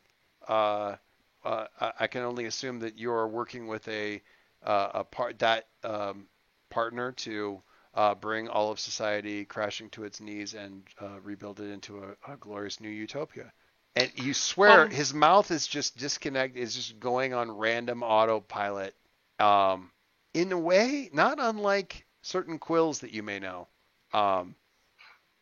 [0.48, 0.96] Uh,
[1.44, 4.20] uh, I, I can only assume that you are working with a
[4.64, 6.26] uh, a part that um,
[6.70, 7.62] partner to
[7.96, 12.32] uh, bring all of society crashing to its knees and uh, rebuild it into a,
[12.32, 13.52] a glorious new utopia.
[13.96, 18.94] And you swear Um, his mouth is just disconnected, is just going on random autopilot.
[19.40, 19.90] Um,
[20.34, 23.66] in a way, not unlike certain quills that you may know.
[24.12, 24.54] Um,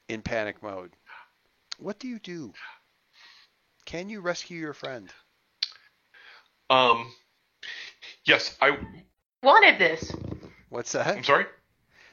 [0.08, 0.90] in panic mode.
[1.78, 2.52] What do you do?
[3.84, 5.08] Can you rescue your friend?
[6.70, 7.12] Um,
[8.24, 8.78] yes, I.
[9.42, 10.12] Wanted this.
[10.68, 11.16] What's that?
[11.16, 11.46] I'm sorry.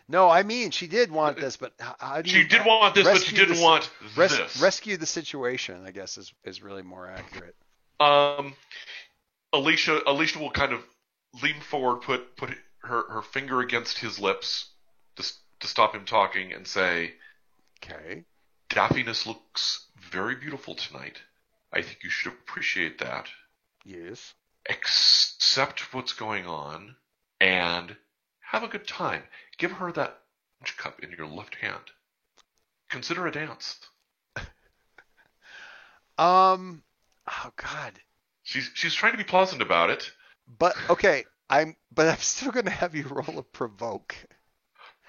[0.07, 2.41] No, I mean she did want this, but how, do you?
[2.41, 4.61] She did want this, but she didn't this- want res- this.
[4.61, 7.55] Rescue the situation, I guess, is is really more accurate.
[7.99, 8.55] Um,
[9.53, 10.81] Alicia, Alicia will kind of
[11.41, 12.49] lean forward, put put
[12.83, 14.69] her her finger against his lips
[15.17, 15.23] to
[15.59, 17.13] to stop him talking, and say,
[17.83, 18.23] Okay.
[18.69, 21.21] "Daffiness looks very beautiful tonight.
[21.71, 23.27] I think you should appreciate that.
[23.85, 24.33] Yes.
[24.69, 26.95] Accept what's going on,
[27.39, 27.95] and
[28.41, 29.23] have a good time.
[29.61, 30.17] Give her that
[30.59, 31.83] punch cup in your left hand.
[32.89, 33.79] Consider a dance."
[36.17, 36.83] Um.
[37.27, 37.93] Oh God.
[38.43, 40.11] She's she's trying to be pleasant about it.
[40.59, 41.75] But okay, I'm.
[41.93, 44.15] But I'm still gonna have you roll a provoke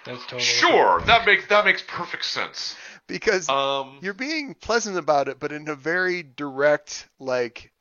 [0.05, 2.77] That's totally Sure, that makes that makes perfect sense.
[3.07, 7.71] because Um, you're being pleasant about it, but in a very direct, like,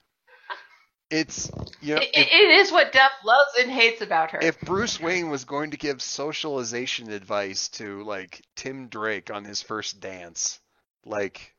[1.11, 4.39] it's you know, It, if, it is what Duff loves and hates about her.
[4.41, 9.61] if Bruce Wayne was going to give socialization advice to like Tim Drake on his
[9.61, 10.59] first dance,
[11.05, 11.53] like,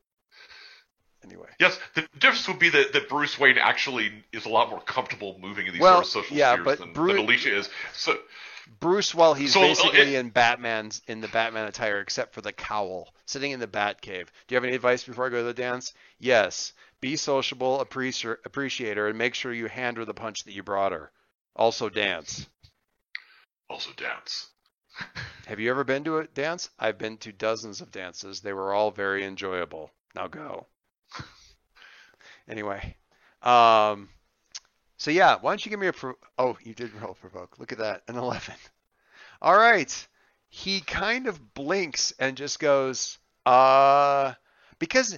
[1.23, 1.47] anyway.
[1.59, 5.37] Yes, the difference would be that, that Bruce Wayne actually is a lot more comfortable
[5.39, 7.69] moving in these Well, sort of social yeah, spheres but than, Bru- than Alicia is.
[7.93, 8.17] So,
[8.79, 12.41] Bruce, while he's So, uh, basically it- in Batman's in the Batman attire, except for
[12.41, 14.27] the cowl, sitting in the Batcave.
[14.47, 15.93] Do you have any advice before I go to the dance?
[16.19, 16.73] Yes.
[17.03, 20.63] Be sociable, appreci- appreciate her, and make sure you hand her the punch that you
[20.63, 21.11] brought her.
[21.53, 22.47] Also dance.
[23.69, 24.47] also dance.
[25.47, 26.69] Have you ever been to a dance?
[26.79, 28.39] I've been to dozens of dances.
[28.39, 29.91] They were all very enjoyable.
[30.15, 30.67] Now go.
[32.47, 32.95] anyway,
[33.41, 34.07] um,
[34.95, 37.59] so yeah, why don't you give me a pro- oh, you did roll provoke.
[37.59, 38.55] Look at that, an eleven.
[39.41, 40.07] All right,
[40.47, 44.35] he kind of blinks and just goes, uh,
[44.79, 45.17] because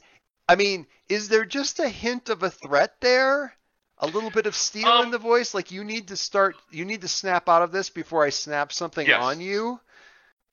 [0.49, 3.53] I mean, is there just a hint of a threat there?
[3.99, 6.83] A little bit of steel in Um, the voice, like you need to start, you
[6.83, 9.21] need to snap out of this before I snap something Yes.
[9.21, 9.79] on you.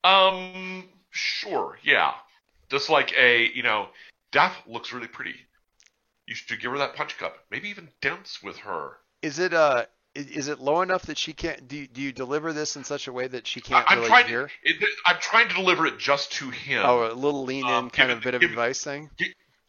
[0.04, 2.14] Um, sure, yeah.
[2.70, 3.88] Just like a, you know,
[4.30, 5.34] Daff looks really pretty.
[6.26, 7.36] You should give her that punch cup.
[7.50, 8.92] Maybe even dance with her.
[9.22, 11.66] Is it uh, is it low enough that she can't?
[11.68, 13.98] Do you, do you deliver this in such a way that she can't I, am
[13.98, 14.50] really trying hear?
[14.62, 16.82] it, I'm trying to deliver it just to him.
[16.84, 19.10] Oh, a little lean in Um, kind of bit of advice thing.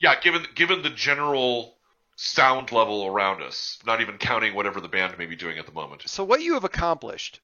[0.03, 1.77] Yeah, given given the general
[2.17, 5.71] sound level around us, not even counting whatever the band may be doing at the
[5.71, 6.03] moment.
[6.07, 7.39] So what you have accomplished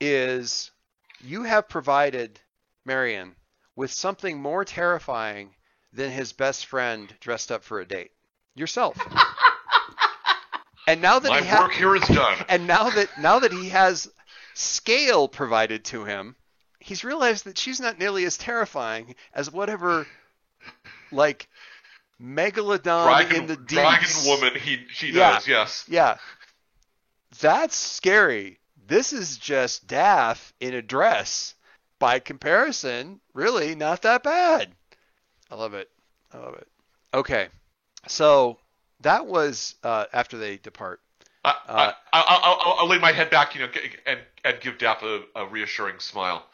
[0.00, 0.72] is
[1.20, 2.40] you have provided
[2.84, 3.36] Marion
[3.76, 5.54] with something more terrifying
[5.92, 8.10] than his best friend dressed up for a date.
[8.56, 8.98] Yourself.
[10.88, 12.38] and now that My he ha- work here is done.
[12.48, 14.10] and now that now that he has
[14.54, 16.34] scale provided to him,
[16.80, 20.08] he's realized that she's not nearly as terrifying as whatever
[21.12, 21.48] like
[22.22, 25.34] megalodon Dragon, in the dragon woman, he she Yeah.
[25.34, 25.84] does, yes.
[25.88, 26.16] Yeah.
[27.40, 28.58] That's scary.
[28.86, 31.54] This is just Daff in a dress.
[31.98, 34.72] By comparison, really not that bad.
[35.50, 35.90] I love it.
[36.32, 36.68] I love it.
[37.14, 37.48] Okay.
[38.06, 38.58] So
[39.00, 41.00] that was uh, after they depart.
[41.44, 43.68] I, Uh, I, I, I'll, I'll, I'll lay my head back, you know,
[44.06, 46.44] and and give Dap a, a reassuring smile.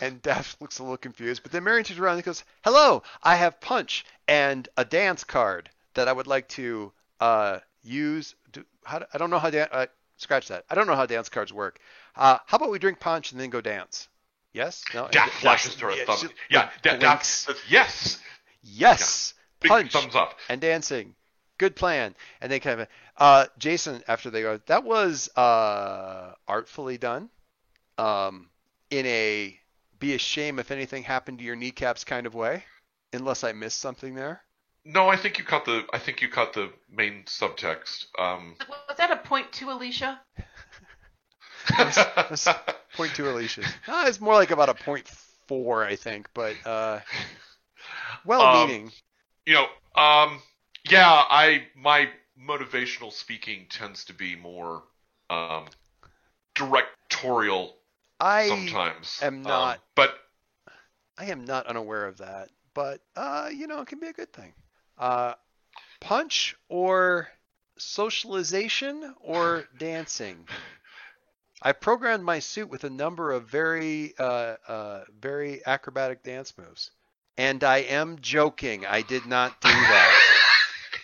[0.00, 3.36] And Dash looks a little confused, but then Marion turns around and goes, "Hello, I
[3.36, 8.34] have punch and a dance card that I would like to uh, use.
[8.52, 10.64] Do, how I don't know how dan- uh, scratch that.
[10.70, 11.78] I don't know how dance cards work.
[12.16, 14.08] Uh, how about we drink punch and then go dance?
[14.52, 14.84] Yes?
[14.94, 15.06] No?
[15.06, 16.30] And- flashes her a yeah, thumb.
[16.50, 18.20] Yeah, Dap says yes.
[18.62, 19.34] Yes.
[19.60, 20.38] Big Punch thumbs up.
[20.48, 21.14] and dancing.
[21.58, 22.14] Good plan.
[22.40, 27.28] And they kind of, uh, Jason, after they go, that was uh, artfully done,
[27.98, 28.48] um,
[28.92, 29.58] in a
[29.98, 32.64] be a shame if anything happened to your kneecaps kind of way,
[33.12, 34.42] unless I missed something there.
[34.84, 35.84] No, I think you caught the.
[35.92, 38.06] I think you caught the main subtext.
[38.18, 40.20] Um, Was that a point two, Alicia?
[41.78, 42.48] That's
[42.96, 43.66] point two Alicia's.
[43.86, 45.08] Uh, it's more like about a point
[45.46, 46.98] four, I think, but uh,
[48.24, 48.90] well-meaning.
[49.46, 49.66] you know,
[50.00, 50.42] um,
[50.90, 54.82] yeah, I my motivational speaking tends to be more
[55.30, 55.66] um,
[56.56, 57.76] directorial
[58.22, 59.18] I sometimes.
[59.22, 60.16] am Um, not- but
[61.18, 64.32] I am not unaware of that, but uh, you know, it can be a good
[64.32, 64.54] thing.
[64.98, 65.34] Uh,
[66.00, 67.28] punch or
[67.78, 70.46] socialization or dancing.
[71.60, 76.90] I programmed my suit with a number of very, uh, uh, very acrobatic dance moves,
[77.36, 78.84] and I am joking.
[78.86, 80.20] I did not do that.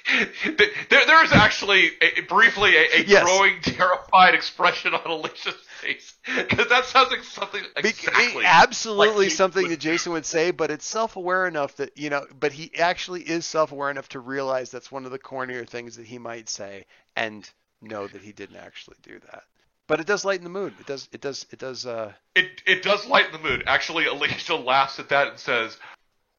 [0.90, 3.24] there, there is actually a, briefly a, a Yes.
[3.24, 8.44] growing terrified expression on Alicia's face because that sounds like something exactly.
[8.44, 12.26] absolutely like something would- that Jason would say, but it's self-aware enough that you know.
[12.38, 16.06] But he actually is self-aware enough to realize that's one of the cornier things that
[16.06, 16.86] he might say,
[17.16, 17.48] and
[17.80, 19.44] know that he didn't actually do that.
[19.86, 20.74] But it does lighten the mood.
[20.80, 21.08] It does.
[21.12, 21.46] It does.
[21.50, 21.86] It does.
[21.86, 23.64] Uh, It it does lighten the mood.
[23.66, 25.78] Actually, Alicia laughs at that and says,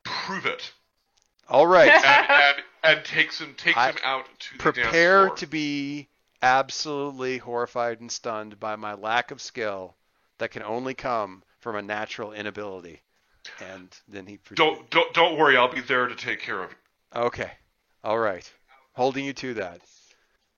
[0.04, 0.72] "Prove it,"
[1.48, 1.90] all right.
[1.90, 6.08] and and, and takes him takes I- him out to the dance Prepare to be
[6.42, 9.96] absolutely horrified and stunned by my lack of skill
[10.38, 13.02] that can only come from a natural inability.
[13.62, 14.40] And then he.
[14.54, 15.58] Don't don't don't worry.
[15.58, 17.22] I'll be there to take care of you.
[17.22, 17.52] Okay.
[18.04, 18.50] All right.
[18.94, 19.82] Holding you to that.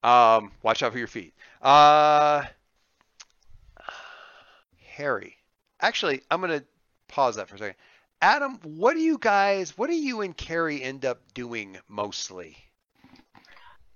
[0.04, 1.34] Um, watch out for your feet.
[1.62, 2.44] Uh,
[4.84, 5.38] Harry.
[5.80, 6.63] Actually, I'm gonna
[7.08, 7.76] pause that for a second.
[8.22, 12.56] Adam, what do you guys, what do you and Carrie end up doing mostly?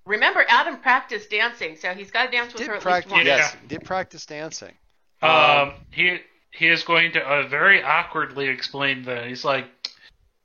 [0.06, 3.16] Remember, Adam practiced dancing, so he's got to dance with Did her at practice, least
[3.16, 3.28] once.
[3.28, 3.38] Yeah.
[3.38, 4.74] yes, did practice dancing.
[5.22, 6.20] Um, he
[6.52, 9.66] he is going to uh, very awkwardly explain that he's like,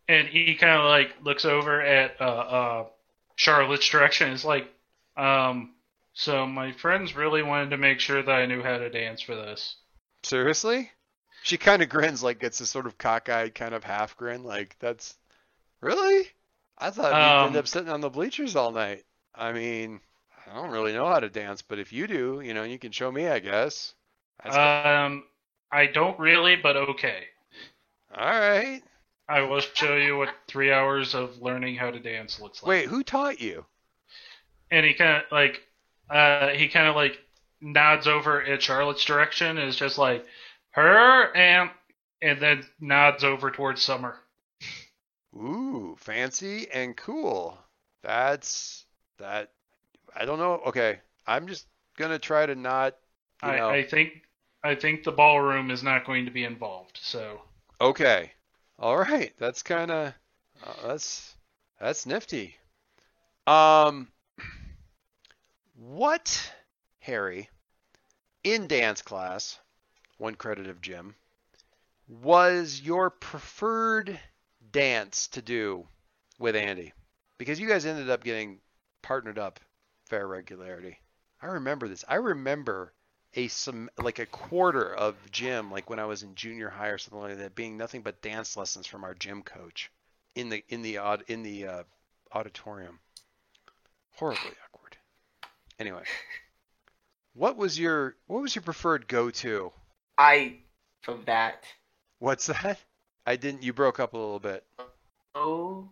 [0.09, 2.85] and he kind of like looks over at uh, uh,
[3.37, 4.33] Charlotte's direction.
[4.33, 4.67] It's like,
[5.17, 5.75] um,
[6.15, 9.37] so my friends really wanted to make sure that I knew how to dance for
[9.37, 9.77] this.
[10.23, 10.91] Seriously?
[11.43, 14.77] She kind of grins, like gets this sort of cockeyed kind of half grin, like
[14.81, 15.17] that's
[15.81, 16.27] really.
[16.79, 19.05] I thought we'd end Um, up sitting on the bleachers all night.
[19.35, 20.01] I mean,
[20.47, 22.93] I don't really know how to dance, but if you do, you know, you can
[22.93, 23.95] show me, I guess.
[24.43, 25.25] That's Um,
[25.73, 27.29] I don't really, but okay.
[28.17, 28.83] all right.
[29.29, 32.69] I will show you what three hours of learning how to dance looks like.
[32.69, 33.67] Wait, who taught you?
[34.71, 35.61] and he kind of like
[36.09, 37.19] uh he kind of like
[37.61, 40.25] nods over at Charlotte's direction and is just like
[40.71, 41.71] her and
[42.23, 44.17] and then nods over towards Summer.
[45.35, 47.59] Ooh, fancy and cool.
[48.01, 48.87] That's
[49.21, 49.51] that.
[50.15, 50.61] I don't know.
[50.67, 52.97] Okay, I'm just gonna try to not.
[53.43, 53.71] You know.
[53.71, 54.23] I, I think
[54.63, 56.99] I think the ballroom is not going to be involved.
[57.01, 57.41] So
[57.81, 58.33] Okay.
[58.79, 59.33] All right.
[59.39, 60.13] That's kind of
[60.65, 61.35] uh, that's
[61.81, 62.57] that's nifty.
[63.47, 64.09] Um
[65.75, 66.53] what
[66.99, 67.49] Harry
[68.45, 69.59] in dance class,
[70.19, 71.15] one credit of gym,
[72.09, 74.19] was your preferred
[74.73, 75.87] dance to do
[76.39, 76.93] with Andy?
[77.39, 78.59] Because you guys ended up getting
[79.03, 79.61] partnered up
[80.07, 80.99] fair regularity.
[81.43, 82.05] I remember this.
[82.09, 82.93] I remember
[83.35, 86.99] a some like a quarter of gym like when I was in junior high or
[86.99, 89.91] something like that being nothing but dance lessons from our gym coach
[90.35, 91.83] in the in the aud- in the uh,
[92.33, 92.99] auditorium.
[94.17, 94.97] Horribly awkward.
[95.79, 96.03] Anyway,
[97.35, 99.73] what was your what was your preferred go-to?
[100.19, 100.57] I
[101.03, 101.65] from that.
[102.19, 102.79] What's that?
[103.27, 103.63] I didn't.
[103.63, 104.65] You broke up a little bit.
[105.35, 105.89] Oh,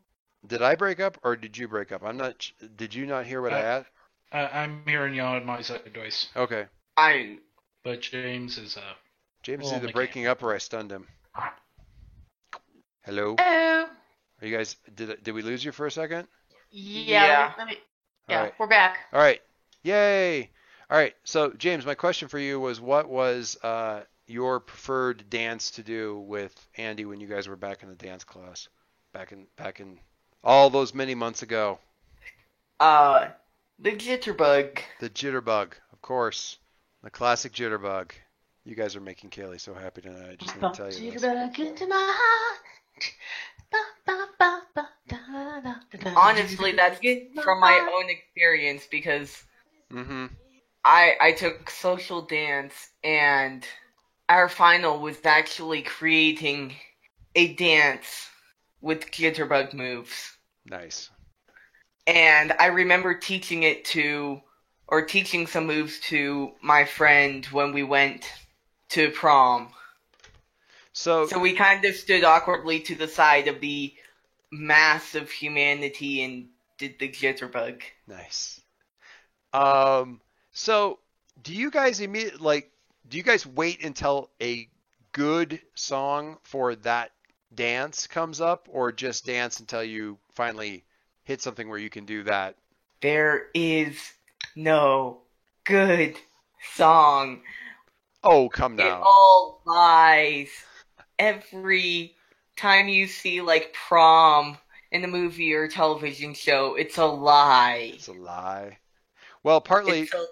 [0.48, 2.02] Did I break up or did you break up?
[2.02, 2.50] I'm not.
[2.76, 3.90] Did you not hear what I Uh, asked?
[4.32, 6.66] uh, I'm hearing y'all on my side, Joyce, Okay.
[6.96, 7.38] I
[7.84, 8.94] but James is uh
[9.42, 9.94] James is Well, either mechanic.
[9.94, 11.06] breaking up or I stunned him.
[13.04, 13.36] Hello.
[13.38, 13.86] Hello.
[14.40, 14.76] Are you guys?
[14.94, 16.26] Did did we lose you for a second?
[16.70, 17.26] Yeah.
[17.26, 17.52] Yeah.
[17.58, 17.74] Let me,
[18.28, 18.54] All yeah, right.
[18.58, 18.98] we're back.
[19.12, 19.40] All right.
[19.82, 20.50] Yay.
[20.90, 21.14] All right.
[21.24, 26.18] So, James, my question for you was what was uh, your preferred dance to do
[26.20, 28.68] with Andy when you guys were back in the dance class?
[29.12, 29.98] Back in back in
[30.42, 31.78] all those many months ago.
[32.80, 33.28] uh
[33.78, 34.80] The jitterbug.
[34.98, 36.58] The jitterbug, of course.
[37.02, 38.12] The classic jitterbug.
[38.64, 40.30] You guys are making Kaylee so happy tonight.
[40.30, 41.28] I just need to tell you this.
[46.14, 47.00] Honestly, that's
[47.42, 49.44] from my own experience because
[49.92, 50.26] Mm-hmm.
[50.84, 53.66] I I took social dance and
[54.28, 56.74] our final was actually creating
[57.34, 58.30] a dance
[58.80, 60.36] with jitterbug moves.
[60.66, 61.10] Nice.
[62.06, 64.40] And I remember teaching it to
[64.86, 68.32] or teaching some moves to my friend when we went
[68.90, 69.72] to prom.
[70.92, 73.94] So, So we kind of stood awkwardly to the side of the
[74.50, 76.48] mass of humanity and
[76.78, 77.82] did the jitterbug.
[78.06, 78.60] nice.
[79.52, 80.20] Um,
[80.52, 80.98] so
[81.42, 82.70] do you guys immediately like?
[83.08, 84.68] Do you guys wait until a
[85.12, 87.12] good song for that
[87.54, 90.84] dance comes up, or just dance until you finally
[91.24, 92.56] hit something where you can do that?
[93.00, 93.96] There is
[94.56, 95.22] no
[95.64, 96.16] good
[96.74, 97.40] song.
[98.24, 99.02] Oh, come It now.
[99.04, 100.48] all lies.
[101.18, 102.14] Every
[102.56, 104.58] time you see like prom
[104.90, 107.92] in a movie or television show, it's a lie.
[107.94, 108.78] It's a lie.
[109.42, 110.26] Well, partly a-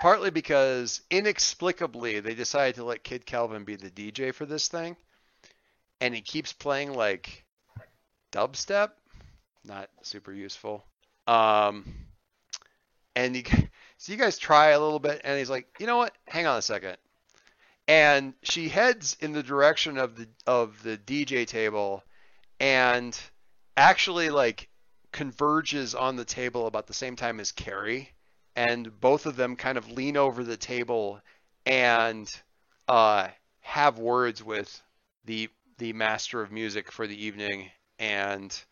[0.00, 4.96] partly because inexplicably they decided to let Kid Calvin be the DJ for this thing,
[6.00, 7.44] and he keeps playing like
[8.32, 8.90] dubstep,
[9.64, 10.84] not super useful.
[11.26, 11.94] Um,
[13.16, 13.42] and you,
[13.98, 16.14] so you guys try a little bit, and he's like, you know what?
[16.26, 16.96] Hang on a second.
[17.86, 22.02] And she heads in the direction of the of the DJ table,
[22.60, 23.18] and
[23.76, 24.68] actually like
[25.12, 28.10] converges on the table about the same time as Carrie
[28.58, 31.20] and both of them kind of lean over the table
[31.64, 32.28] and
[32.88, 33.28] uh,
[33.60, 34.82] have words with
[35.26, 35.48] the
[35.78, 38.62] the master of music for the evening and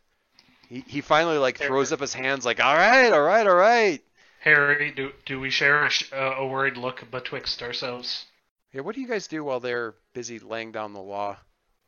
[0.68, 4.02] he, he finally like throws up his hands like all right all right all right
[4.40, 8.26] Harry, do do we share a, sh- uh, a worried look betwixt ourselves?
[8.72, 11.36] yeah what do you guys do while they're busy laying down the law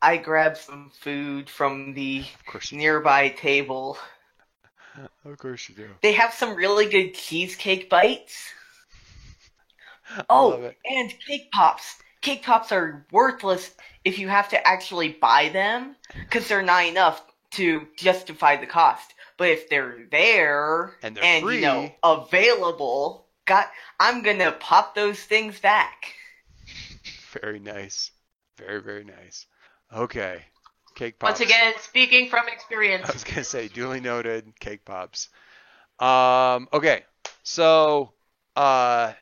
[0.01, 3.97] I grabbed some food from the of course nearby table.
[5.25, 8.53] of course you do They have some really good cheesecake bites.
[10.29, 10.77] I love Oh, it.
[10.85, 11.95] and cake pops.
[12.21, 13.71] Cake pops are worthless
[14.03, 15.95] if you have to actually buy them
[16.25, 19.13] because they're not enough to justify the cost.
[19.37, 25.59] But if they're there And they're you know available, got I'm gonna pop those things
[25.59, 26.13] back.
[27.31, 28.11] very nice
[28.57, 29.45] very very nice
[29.93, 30.43] okay
[30.95, 31.39] cake pops.
[31.39, 33.09] Once again, speaking from experience.
[33.09, 35.29] I was gonna say duly noted cake pops.
[35.99, 37.03] Um, okay,
[37.43, 38.13] so
[38.55, 39.13] uh,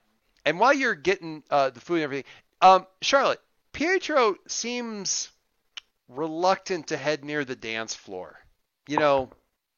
[0.45, 2.31] and while you're getting uh, the food and everything,
[2.61, 3.41] um, Charlotte,
[3.73, 5.29] Pietro seems
[6.09, 8.39] reluctant to head near the dance floor.
[8.87, 9.29] You know,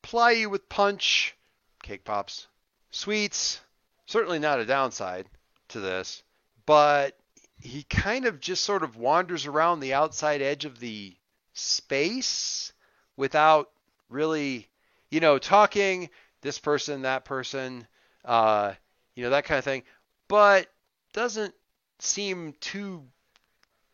[0.01, 1.35] ply you with punch,
[1.83, 2.47] cake pops,
[2.91, 3.61] sweets.
[4.05, 5.27] Certainly not a downside
[5.69, 6.23] to this,
[6.65, 7.17] but
[7.61, 11.15] he kind of just sort of wanders around the outside edge of the
[11.53, 12.71] space
[13.17, 13.69] without
[14.09, 14.67] really,
[15.11, 16.09] you know, talking
[16.41, 17.85] this person, that person,
[18.25, 18.73] uh,
[19.15, 19.83] you know, that kind of thing,
[20.27, 20.67] but
[21.13, 21.53] doesn't
[22.01, 23.03] seem too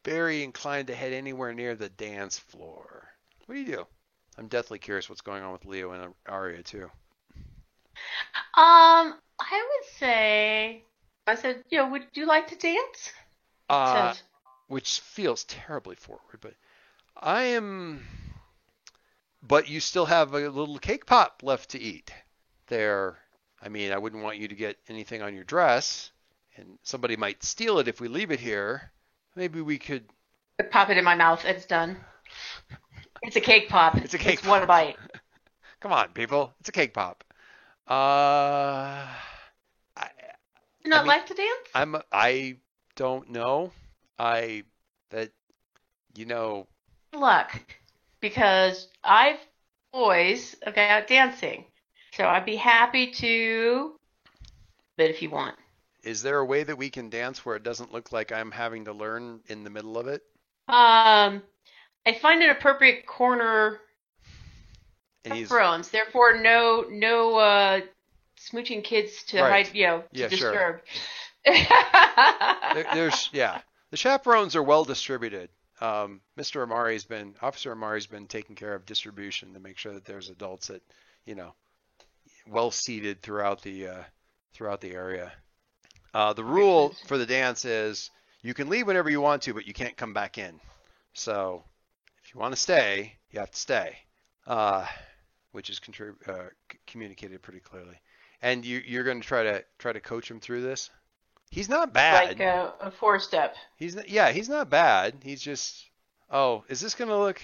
[0.04, 3.08] very inclined to head anywhere near the dance floor.
[3.46, 3.88] What do you do?
[4.38, 6.90] I'm deathly curious what's going on with Leo and Arya too.
[8.58, 10.84] Um, I would say,
[11.28, 13.12] I said, you know, would you like to dance?
[13.70, 14.14] Uh,
[14.68, 16.54] which feels terribly forward, but
[17.18, 18.06] I am.
[19.42, 22.12] But you still have a little cake pop left to eat.
[22.68, 23.18] There,
[23.62, 26.12] I mean, I wouldn't want you to get anything on your dress,
[26.58, 28.92] and somebody might steal it if we leave it here.
[29.36, 30.06] Maybe we could.
[30.72, 31.44] pop it in my mouth.
[31.46, 31.98] It's done.
[33.22, 33.96] It's a cake pop.
[33.98, 34.68] It's a cake It's one pop.
[34.68, 34.98] bite.
[35.82, 36.54] Come on, people!
[36.60, 37.24] It's a cake pop.
[37.88, 39.06] Uh,
[39.96, 40.10] I,
[40.84, 41.50] You not mean- like to dance?
[41.76, 41.96] I'm.
[42.12, 42.58] I
[42.96, 43.72] don't know.
[44.18, 44.64] I
[45.12, 45.32] that
[46.16, 46.68] you know.
[47.14, 47.62] Luck,
[48.20, 49.40] because I've
[49.94, 51.66] always okay out dancing,
[52.14, 54.00] so I'd be happy to.
[54.98, 55.56] But if you want,
[56.06, 58.86] Is there a way that we can dance where it doesn't look like I'm having
[58.86, 60.22] to learn in the middle of it?
[60.68, 61.42] um,
[62.08, 63.80] I find an appropriate corner
[65.24, 65.90] he's chaperones.
[65.90, 67.82] Therefore, no no uh,
[68.40, 69.66] smooching kids to Right.
[69.66, 70.52] hide, you know, to Yeah, sure.
[70.52, 70.82] disturb.
[72.74, 73.62] there, there's yeah.
[73.92, 75.50] The chaperones are well distributed.
[75.82, 76.64] Um, Mr.
[76.64, 80.68] Amari's been Officer Amari's been taking care of distribution to make sure that there's adults
[80.68, 80.82] that
[81.26, 81.54] you know
[82.48, 84.04] well seated throughout the uh,
[84.54, 85.32] throughout the area.
[86.16, 88.10] Uh, the rule for the dance is
[88.42, 90.62] you can leave whenever you want to, but you can't come back in.
[91.14, 91.62] So
[92.24, 93.98] if you want to stay, you have to stay,
[94.48, 94.86] uh,
[95.52, 98.00] which is contrib- uh, c- communicated pretty clearly.
[98.42, 100.90] and you you're going to try to try to coach him through this.
[101.52, 102.30] He's not bad.
[102.30, 103.56] Like a, a four step.
[103.76, 105.16] He's n- yeah, he's not bad.
[105.22, 105.86] He's just
[106.32, 107.42] oh, is this going to look?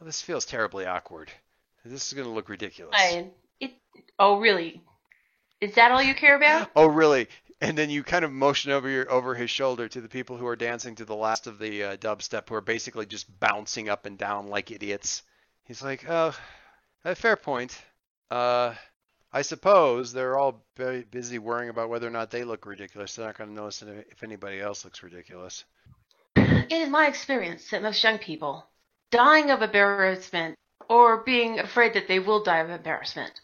[0.00, 1.30] Oh, this feels terribly awkward.
[1.86, 2.94] This is going to look ridiculous.
[2.98, 3.28] I,
[3.60, 3.72] it,
[4.18, 4.82] oh, really?
[5.62, 6.70] Is that all you care about?
[6.76, 7.28] Oh, really?
[7.62, 10.46] And then you kind of motion over your over his shoulder to the people who
[10.46, 14.06] are dancing to the last of the uh, dubstep, who are basically just bouncing up
[14.06, 15.22] and down like idiots.
[15.64, 16.34] He's like, "Oh,
[17.04, 17.78] a fair point.
[18.30, 18.74] Uh,
[19.32, 23.14] I suppose they're all very busy worrying about whether or not they look ridiculous.
[23.14, 25.64] They're not going to notice if anybody else looks ridiculous."
[26.36, 28.70] It is my experience that most young people
[29.10, 30.56] dying of embarrassment
[30.88, 33.40] or being afraid that they will die of embarrassment,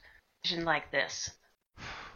[0.59, 1.31] like this.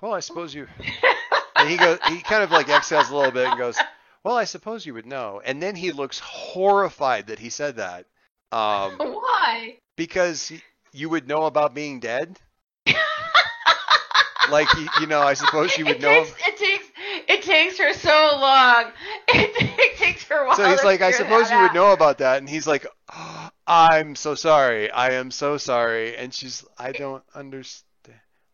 [0.00, 0.66] Well, I suppose you.
[1.60, 1.98] and he goes.
[2.08, 3.76] He kind of like exhales a little bit and goes,
[4.24, 8.06] "Well, I suppose you would know." And then he looks horrified that he said that.
[8.52, 9.78] Um, Why?
[9.96, 10.52] because
[10.92, 12.38] you would know about being dead.
[14.50, 16.24] like you, you know, I suppose you would it know.
[16.24, 16.90] Takes, it takes
[17.28, 18.84] it takes her so long.
[19.32, 20.56] It, it takes her a while.
[20.56, 24.16] So he's like, I suppose you would know about that, and he's like, "Oh, I'm
[24.16, 24.90] so sorry.
[24.90, 26.16] I am so sorry.
[26.16, 27.84] And she's, I don't understand.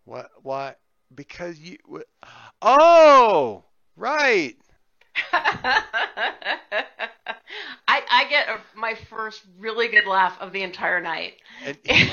[0.04, 0.28] What?
[0.42, 0.74] Why?
[1.16, 1.78] Because you.
[2.62, 3.64] Oh,
[3.96, 4.56] right.
[5.32, 5.82] I
[7.88, 11.34] I get a, my first really good laugh of the entire night.
[11.64, 11.78] And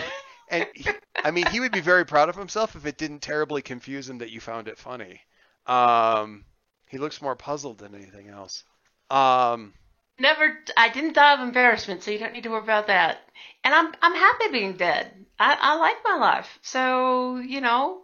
[0.50, 0.90] and he-
[1.24, 4.18] I mean, he would be very proud of himself if it didn't terribly confuse him
[4.18, 5.22] that you found it funny.
[5.68, 6.44] Um,
[6.88, 8.64] he looks more puzzled than anything else.
[9.10, 9.74] Um,
[10.20, 13.20] Never, I didn't die of embarrassment, so you don't need to worry about that.
[13.64, 15.26] And I'm I'm happy being dead.
[15.40, 18.02] I I like my life, so you know,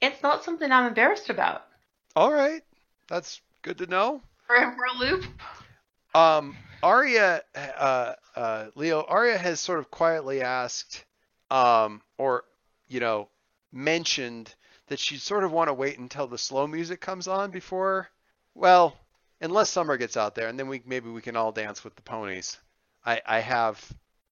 [0.00, 1.62] it's not something I'm embarrassed about.
[2.14, 2.62] all right,
[3.08, 4.22] that's good to know.
[4.46, 5.24] For loop.
[6.14, 11.04] Um, Arya, uh, uh, Leo, Arya has sort of quietly asked,
[11.50, 12.44] um, or
[12.88, 13.28] you know,
[13.72, 14.54] mentioned
[14.86, 18.08] that she'd sort of want to wait until the slow music comes on before,
[18.54, 18.96] well,
[19.40, 22.02] unless summer gets out there, and then we maybe we can all dance with the
[22.02, 22.58] ponies.
[23.04, 23.84] I I have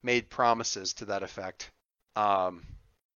[0.02, 1.70] made promises to that effect.
[2.16, 2.62] Um,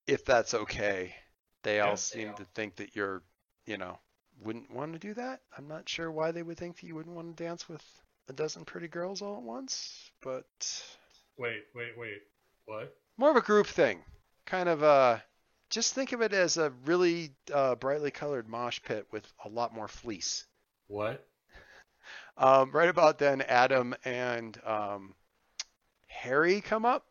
[0.06, 1.14] if that's okay,
[1.62, 1.94] they all Yeah.
[1.96, 3.22] seem to think that you're,
[3.66, 3.98] you know,
[4.40, 5.42] wouldn't want to do that.
[5.56, 7.84] I'm not sure why they would think that you wouldn't want to dance with
[8.28, 10.46] a dozen pretty girls all at once, but
[11.38, 12.22] Wait, wait, wait.
[12.66, 12.94] What?
[13.16, 14.04] more of a group thing.
[14.46, 15.18] Kind of uh
[15.70, 19.74] just think of it as a really uh, brightly colored mosh pit with a lot
[19.74, 20.46] more fleece.
[20.88, 21.26] What?
[22.38, 25.14] Um, right about then, Adam and um,
[26.08, 27.06] Harry come up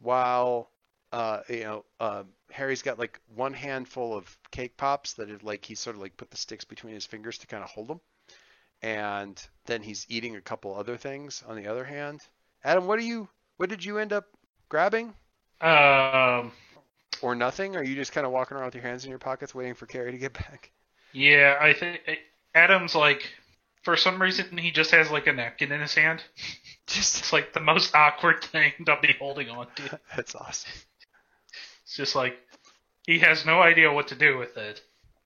[0.00, 0.71] while
[1.12, 5.74] uh, you know uh, Harry's got like one handful of cake pops that like he
[5.74, 8.00] sort of like put the sticks between his fingers to kind of hold them,
[8.82, 12.22] and then he's eating a couple other things on the other hand.
[12.64, 14.26] Adam, what do you what did you end up
[14.68, 15.14] grabbing
[15.60, 16.52] Um,
[17.22, 17.74] or nothing?
[17.74, 19.86] Are you just kind of walking around with your hands in your pockets waiting for
[19.86, 20.72] Carrie to get back?
[21.12, 22.00] yeah, I think
[22.54, 23.22] Adam's like,
[23.82, 26.22] for some reason, he just has like a napkin in his hand.
[26.86, 29.90] Just It's like the most awkward thing to be holding on to.
[30.16, 30.72] that's awesome.
[31.92, 32.38] It's just like
[33.06, 34.80] he has no idea what to do with it.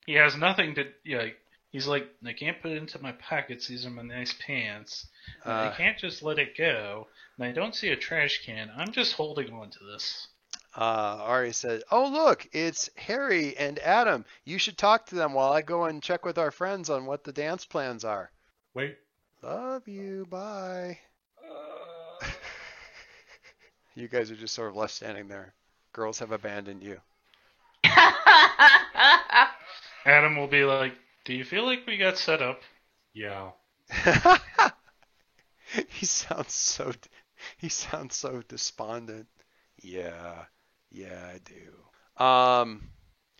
[0.04, 0.88] He has nothing to.
[1.04, 1.30] You know,
[1.70, 3.68] he's like, I can't put it into my pockets.
[3.68, 5.06] These are my nice pants.
[5.44, 7.06] Uh, I can't just let it go.
[7.38, 8.72] And I don't see a trash can.
[8.76, 10.26] I'm just holding on to this.
[10.76, 14.24] Uh, Ari said, "Oh look, it's Harry and Adam.
[14.44, 17.22] You should talk to them while I go and check with our friends on what
[17.22, 18.32] the dance plans are."
[18.74, 18.98] Wait.
[19.40, 20.26] Love you.
[20.28, 20.98] Bye.
[23.94, 25.54] you guys are just sort of left standing there.
[25.96, 27.00] Girls have abandoned you.
[30.04, 30.92] Adam will be like,
[31.24, 32.60] "Do you feel like we got set up?"
[33.14, 33.52] Yeah.
[35.88, 36.92] he sounds so
[37.56, 39.26] he sounds so despondent.
[39.82, 40.44] Yeah.
[40.90, 42.22] Yeah, I do.
[42.22, 42.90] Um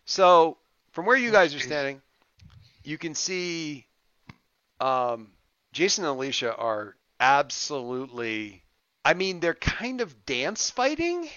[0.05, 0.57] so
[0.93, 2.01] from where you guys are standing,
[2.83, 3.85] you can see
[4.79, 5.29] um
[5.73, 8.63] Jason and Alicia are absolutely
[9.05, 11.29] I mean they're kind of dance fighting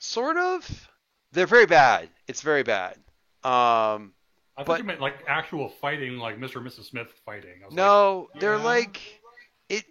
[0.00, 0.88] sort of.
[1.32, 2.08] They're very bad.
[2.26, 2.94] It's very bad.
[3.44, 4.12] Um
[4.56, 6.56] I thought But- you meant like actual fighting, like Mr.
[6.56, 6.84] and Mrs.
[6.90, 7.62] Smith fighting.
[7.62, 8.64] I was No, they're yeah.
[8.64, 9.00] like
[9.68, 9.84] it.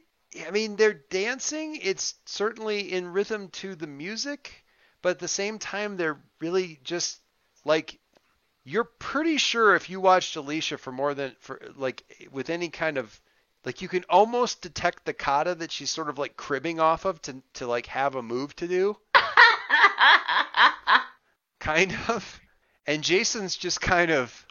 [0.46, 1.78] I mean, they're dancing.
[1.82, 4.64] It's certainly in rhythm to the music,
[5.02, 7.20] but at the same time, they're really just
[7.66, 7.98] like
[8.66, 12.98] you're pretty sure if you watched Alicia for more than for like with any kind
[13.00, 13.20] of
[13.66, 17.20] like you can almost detect the kata that she's sort of like cribbing off of
[17.24, 18.96] to to like have a move to do,
[21.74, 22.40] kind of.
[22.88, 24.48] And Jason's just kind of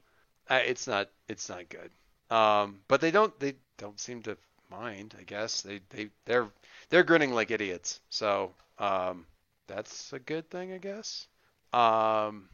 [0.49, 1.91] uh, it's not it's not good.
[2.35, 4.37] Um, but they don't they don't seem to
[4.71, 5.14] mind.
[5.19, 6.49] I guess they they they're
[6.91, 8.01] they're grinning like idiots.
[8.11, 9.27] So um,
[9.66, 11.27] that's a good thing, I guess.
[11.73, 12.49] Um,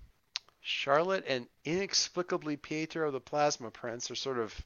[0.60, 4.58] Charlotte and inexplicably Pietro the Plasma Prince are sort of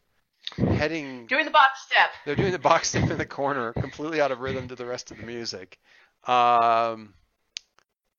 [0.57, 1.27] heading.
[1.27, 2.11] Doing the box step.
[2.25, 5.11] They're doing the box step in the corner, completely out of rhythm to the rest
[5.11, 5.79] of the music.
[6.25, 7.15] Um,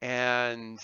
[0.02, 0.80] and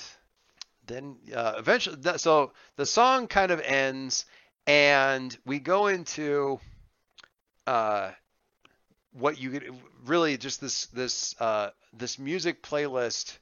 [0.88, 4.26] then uh, eventually, so the song kind of ends,
[4.68, 6.60] and we go into
[7.68, 8.12] uh,
[9.14, 9.76] what you could
[10.06, 13.38] really just this this uh, this music playlist.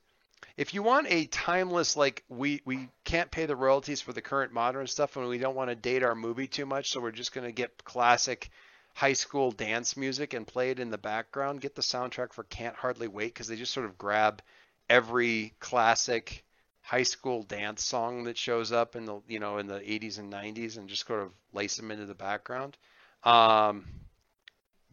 [0.56, 4.54] If you want a timeless like we we can't pay the royalties for the current
[4.54, 7.34] modern stuff and we don't want to date our movie too much, so we're just
[7.34, 8.50] gonna get classic
[8.94, 11.62] high school dance music and play it in the background.
[11.62, 14.42] Get the soundtrack for Can't Hardly Wait because they just sort of grab
[14.90, 16.43] every classic
[16.84, 20.32] high school dance song that shows up in the you know in the 80s and
[20.32, 22.78] 90s and just sort of lace them into the background.
[23.24, 23.86] Um,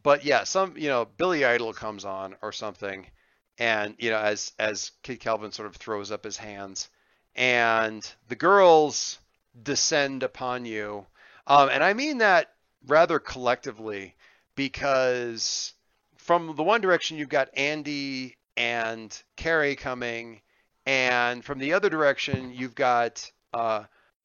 [0.03, 3.07] but yeah, some you know Billy Idol comes on or something,
[3.59, 6.88] and you know as as Kid Kelvin sort of throws up his hands,
[7.34, 9.18] and the girls
[9.61, 11.07] descend upon you,
[11.47, 12.53] um, and I mean that
[12.86, 14.14] rather collectively
[14.55, 15.74] because
[16.16, 20.41] from the one direction you've got Andy and Carrie coming,
[20.86, 23.84] and from the other direction you've got uh,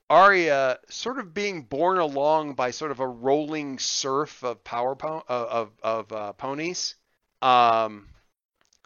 [0.10, 5.24] Arya sort of being borne along by sort of a rolling surf of power po-
[5.28, 6.96] of of uh, ponies.
[7.42, 8.08] Um,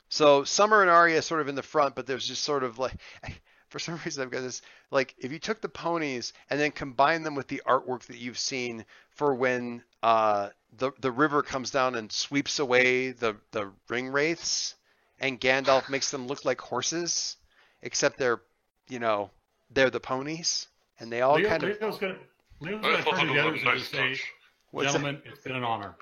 [0.09, 2.95] so Summer and Arya sort of in the front, but there's just sort of like
[3.69, 4.61] for some reason I've got this
[4.91, 8.39] like if you took the ponies and then combined them with the artwork that you've
[8.39, 14.09] seen for when uh, the the river comes down and sweeps away the the ring
[14.09, 14.75] wraiths,
[15.19, 17.37] and Gandalf makes them look like horses,
[17.81, 18.41] except they're
[18.87, 19.29] you know
[19.71, 20.67] they're the ponies,
[20.99, 22.17] and they all Leo, kind Leo's gonna
[22.59, 24.23] Leo's I gonna turn that together was and just say, touch.
[24.71, 24.99] What's that?
[24.99, 25.95] "Gentlemen, it's been an honor."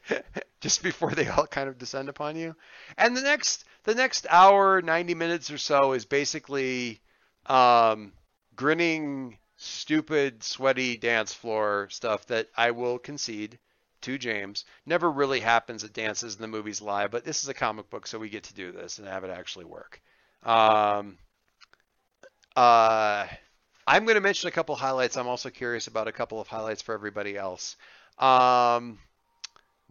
[0.60, 2.54] just before they all kind of descend upon you.
[2.96, 7.00] And the next the next hour, 90 minutes or so is basically
[7.46, 8.12] um,
[8.54, 13.58] grinning, stupid, sweaty dance floor stuff that I will concede
[14.02, 17.54] to James never really happens at dances in the movies live, but this is a
[17.54, 20.00] comic book, so we get to do this and have it actually work.
[20.42, 21.18] Um,
[22.56, 23.26] uh,
[23.86, 25.16] I'm going to mention a couple highlights.
[25.16, 27.76] I'm also curious about a couple of highlights for everybody else.
[28.18, 28.98] Um,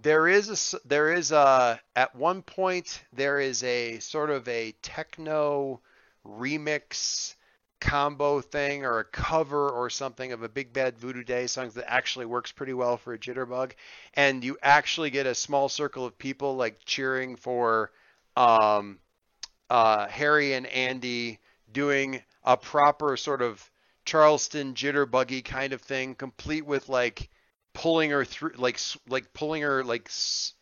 [0.02, 4.74] there is a there is a at one point there is a sort of a
[4.82, 5.80] techno
[6.26, 7.36] remix
[7.80, 11.92] combo thing or a cover or something of a Big Bad Voodoo Daddy song that
[11.92, 13.72] actually works pretty well for a jitterbug,
[14.14, 17.92] and you actually get a small circle of people like cheering for
[18.38, 19.00] um,
[19.72, 21.40] uh, Harry and Andy
[21.72, 23.72] doing a proper sort of
[24.04, 27.30] Charleston jitterbuggy kind of thing, complete with like
[27.72, 30.56] pulling her through, like like pulling her like s-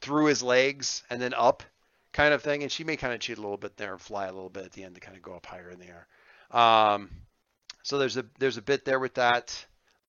[0.00, 1.64] through his legs and then up,
[2.12, 2.62] kind of thing.
[2.62, 4.66] And she may kind of cheat a little bit there and fly a little bit
[4.66, 6.06] at the end to kind of go up higher in the air.
[6.56, 7.10] Um,
[7.82, 9.66] so there's a there's a bit there with that.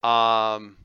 [0.07, 0.77] Um,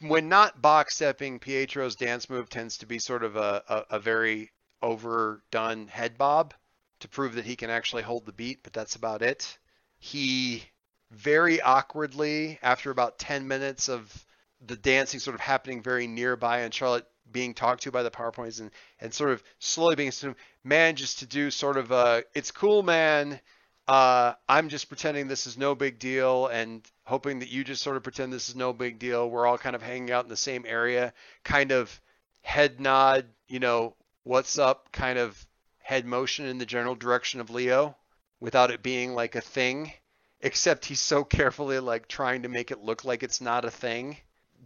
[0.00, 3.98] when not box stepping, Pietro's dance move tends to be sort of a, a, a
[4.00, 6.54] very overdone head bob
[7.02, 9.58] to prove that he can actually hold the beat, but that's about it.
[9.98, 10.64] He
[11.10, 14.26] very awkwardly, after about 10 minutes of
[14.66, 18.30] the dancing sort of happening very nearby and Charlotte being talked to by the Power
[18.30, 22.50] Ponies and, and sort of slowly being assumed, manages to do sort of a, it's
[22.50, 23.40] cool, man.
[23.88, 27.96] Uh, I'm just pretending this is no big deal and hoping that you just sort
[27.96, 29.28] of pretend this is no big deal.
[29.28, 31.12] We're all kind of hanging out in the same area,
[31.44, 32.00] kind of
[32.42, 35.46] head nod, you know, what's up, kind of
[35.82, 37.96] head motion in the general direction of Leo
[38.40, 39.92] without it being like a thing.
[40.40, 44.16] Except he's so carefully like trying to make it look like it's not a thing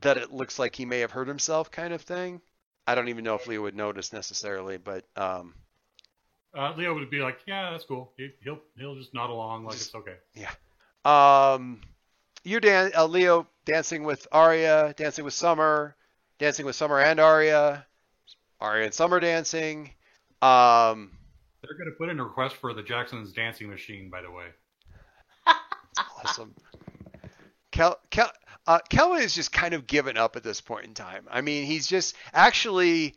[0.01, 2.41] that it looks like he may have hurt himself, kind of thing.
[2.87, 5.55] I don't even know if Leo would notice necessarily, but um,
[6.55, 8.12] Uh, Leo would be like, "Yeah, that's cool.
[8.17, 10.53] He, he'll he'll just nod along like Just- it's okay." Yeah.
[11.05, 11.83] Um,
[12.43, 15.95] you're dan- uh, Leo dancing with Arya, dancing with Summer,
[16.39, 17.85] dancing with Summer and Arya,
[18.61, 19.91] Arya and Summer dancing.
[20.43, 21.12] Um,
[21.62, 24.47] They're gonna put in a request for the Jackson's dancing machine, by the way.
[26.24, 26.55] awesome.
[27.72, 28.30] Kel, Kel,
[28.66, 31.26] uh, Kelvin is just kind of given up at this point in time.
[31.30, 33.14] I mean, he's just actually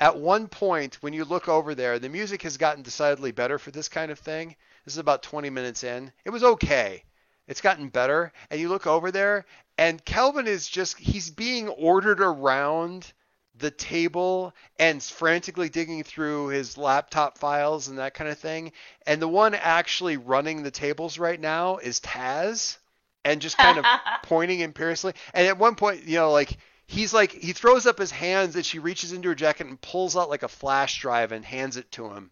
[0.00, 3.70] at one point when you look over there, the music has gotten decidedly better for
[3.70, 4.56] this kind of thing.
[4.84, 6.12] This is about 20 minutes in.
[6.24, 7.04] It was okay.
[7.46, 9.44] It's gotten better, and you look over there,
[9.76, 13.12] and Kelvin is just he's being ordered around
[13.58, 18.72] the table and frantically digging through his laptop files and that kind of thing.
[19.06, 22.78] And the one actually running the tables right now is Taz,
[23.24, 23.84] and just kind of
[24.22, 25.14] pointing imperiously.
[25.32, 28.64] And at one point, you know, like he's like he throws up his hands and
[28.64, 31.90] she reaches into her jacket and pulls out like a flash drive and hands it
[31.92, 32.30] to him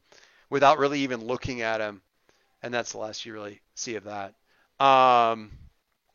[0.51, 2.03] without really even looking at him.
[2.62, 4.35] And that's the last you really see of that.
[4.85, 5.51] Um,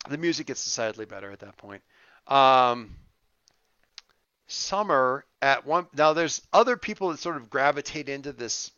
[0.08, 1.82] the music gets decidedly better at that point.
[2.26, 2.96] Um,
[4.48, 8.72] Summer at one now there's other people that sort of gravitate into this.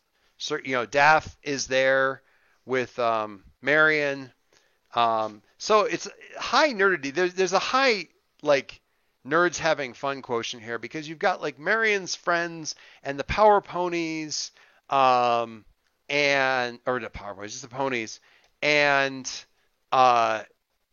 [0.50, 2.22] You know, Daff is there
[2.64, 4.32] with um, Marion.
[4.94, 7.14] Um, so it's high nerdity.
[7.14, 8.08] There's there's a high
[8.42, 8.80] like
[9.26, 14.50] nerds having fun quotient here because you've got like Marion's friends and the Power Ponies,
[14.88, 15.64] um,
[16.08, 18.20] and or the Power Ponies, just the ponies,
[18.62, 19.30] and
[19.92, 20.42] uh,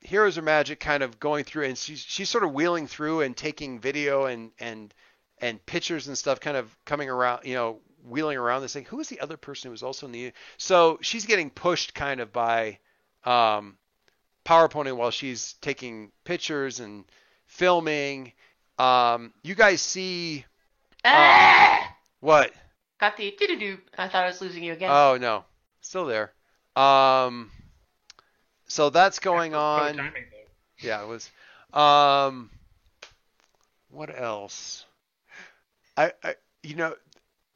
[0.01, 3.35] Heroes of Magic kind of going through, and she's she's sort of wheeling through and
[3.35, 4.93] taking video and and
[5.39, 8.85] and pictures and stuff, kind of coming around, you know, wheeling around this thing.
[8.85, 10.31] Who was the other person who was also in the?
[10.57, 12.79] So she's getting pushed kind of by
[13.23, 13.77] um,
[14.43, 17.05] Power Pony while she's taking pictures and
[17.45, 18.33] filming.
[18.79, 20.45] Um, you guys see
[21.03, 21.95] Ah!
[22.19, 22.51] what?
[22.99, 23.77] Got the doo doo.
[23.97, 24.89] I thought I was losing you again.
[24.91, 25.45] Oh no,
[25.81, 26.33] still there.
[26.75, 27.51] Um,
[28.67, 29.95] so that's going Good on.
[29.95, 30.23] timing.
[30.79, 31.29] Yeah, it was.
[31.73, 32.49] Um,
[33.89, 34.85] what else?
[35.95, 36.93] I, I you know,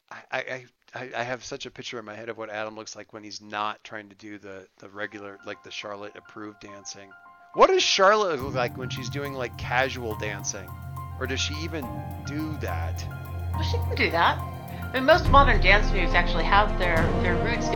[0.10, 2.96] I, I, I, I have such a picture in my head of what Adam looks
[2.96, 7.10] like when he's not trying to do the, the regular, like the Charlotte approved dancing.
[7.54, 10.70] What does Charlotte look like when she's doing like casual dancing?
[11.20, 11.86] Or does she even
[12.26, 13.06] do that?
[13.54, 14.40] Well, she can do that.
[14.40, 17.68] I mean, most modern dance moves actually have their, their roots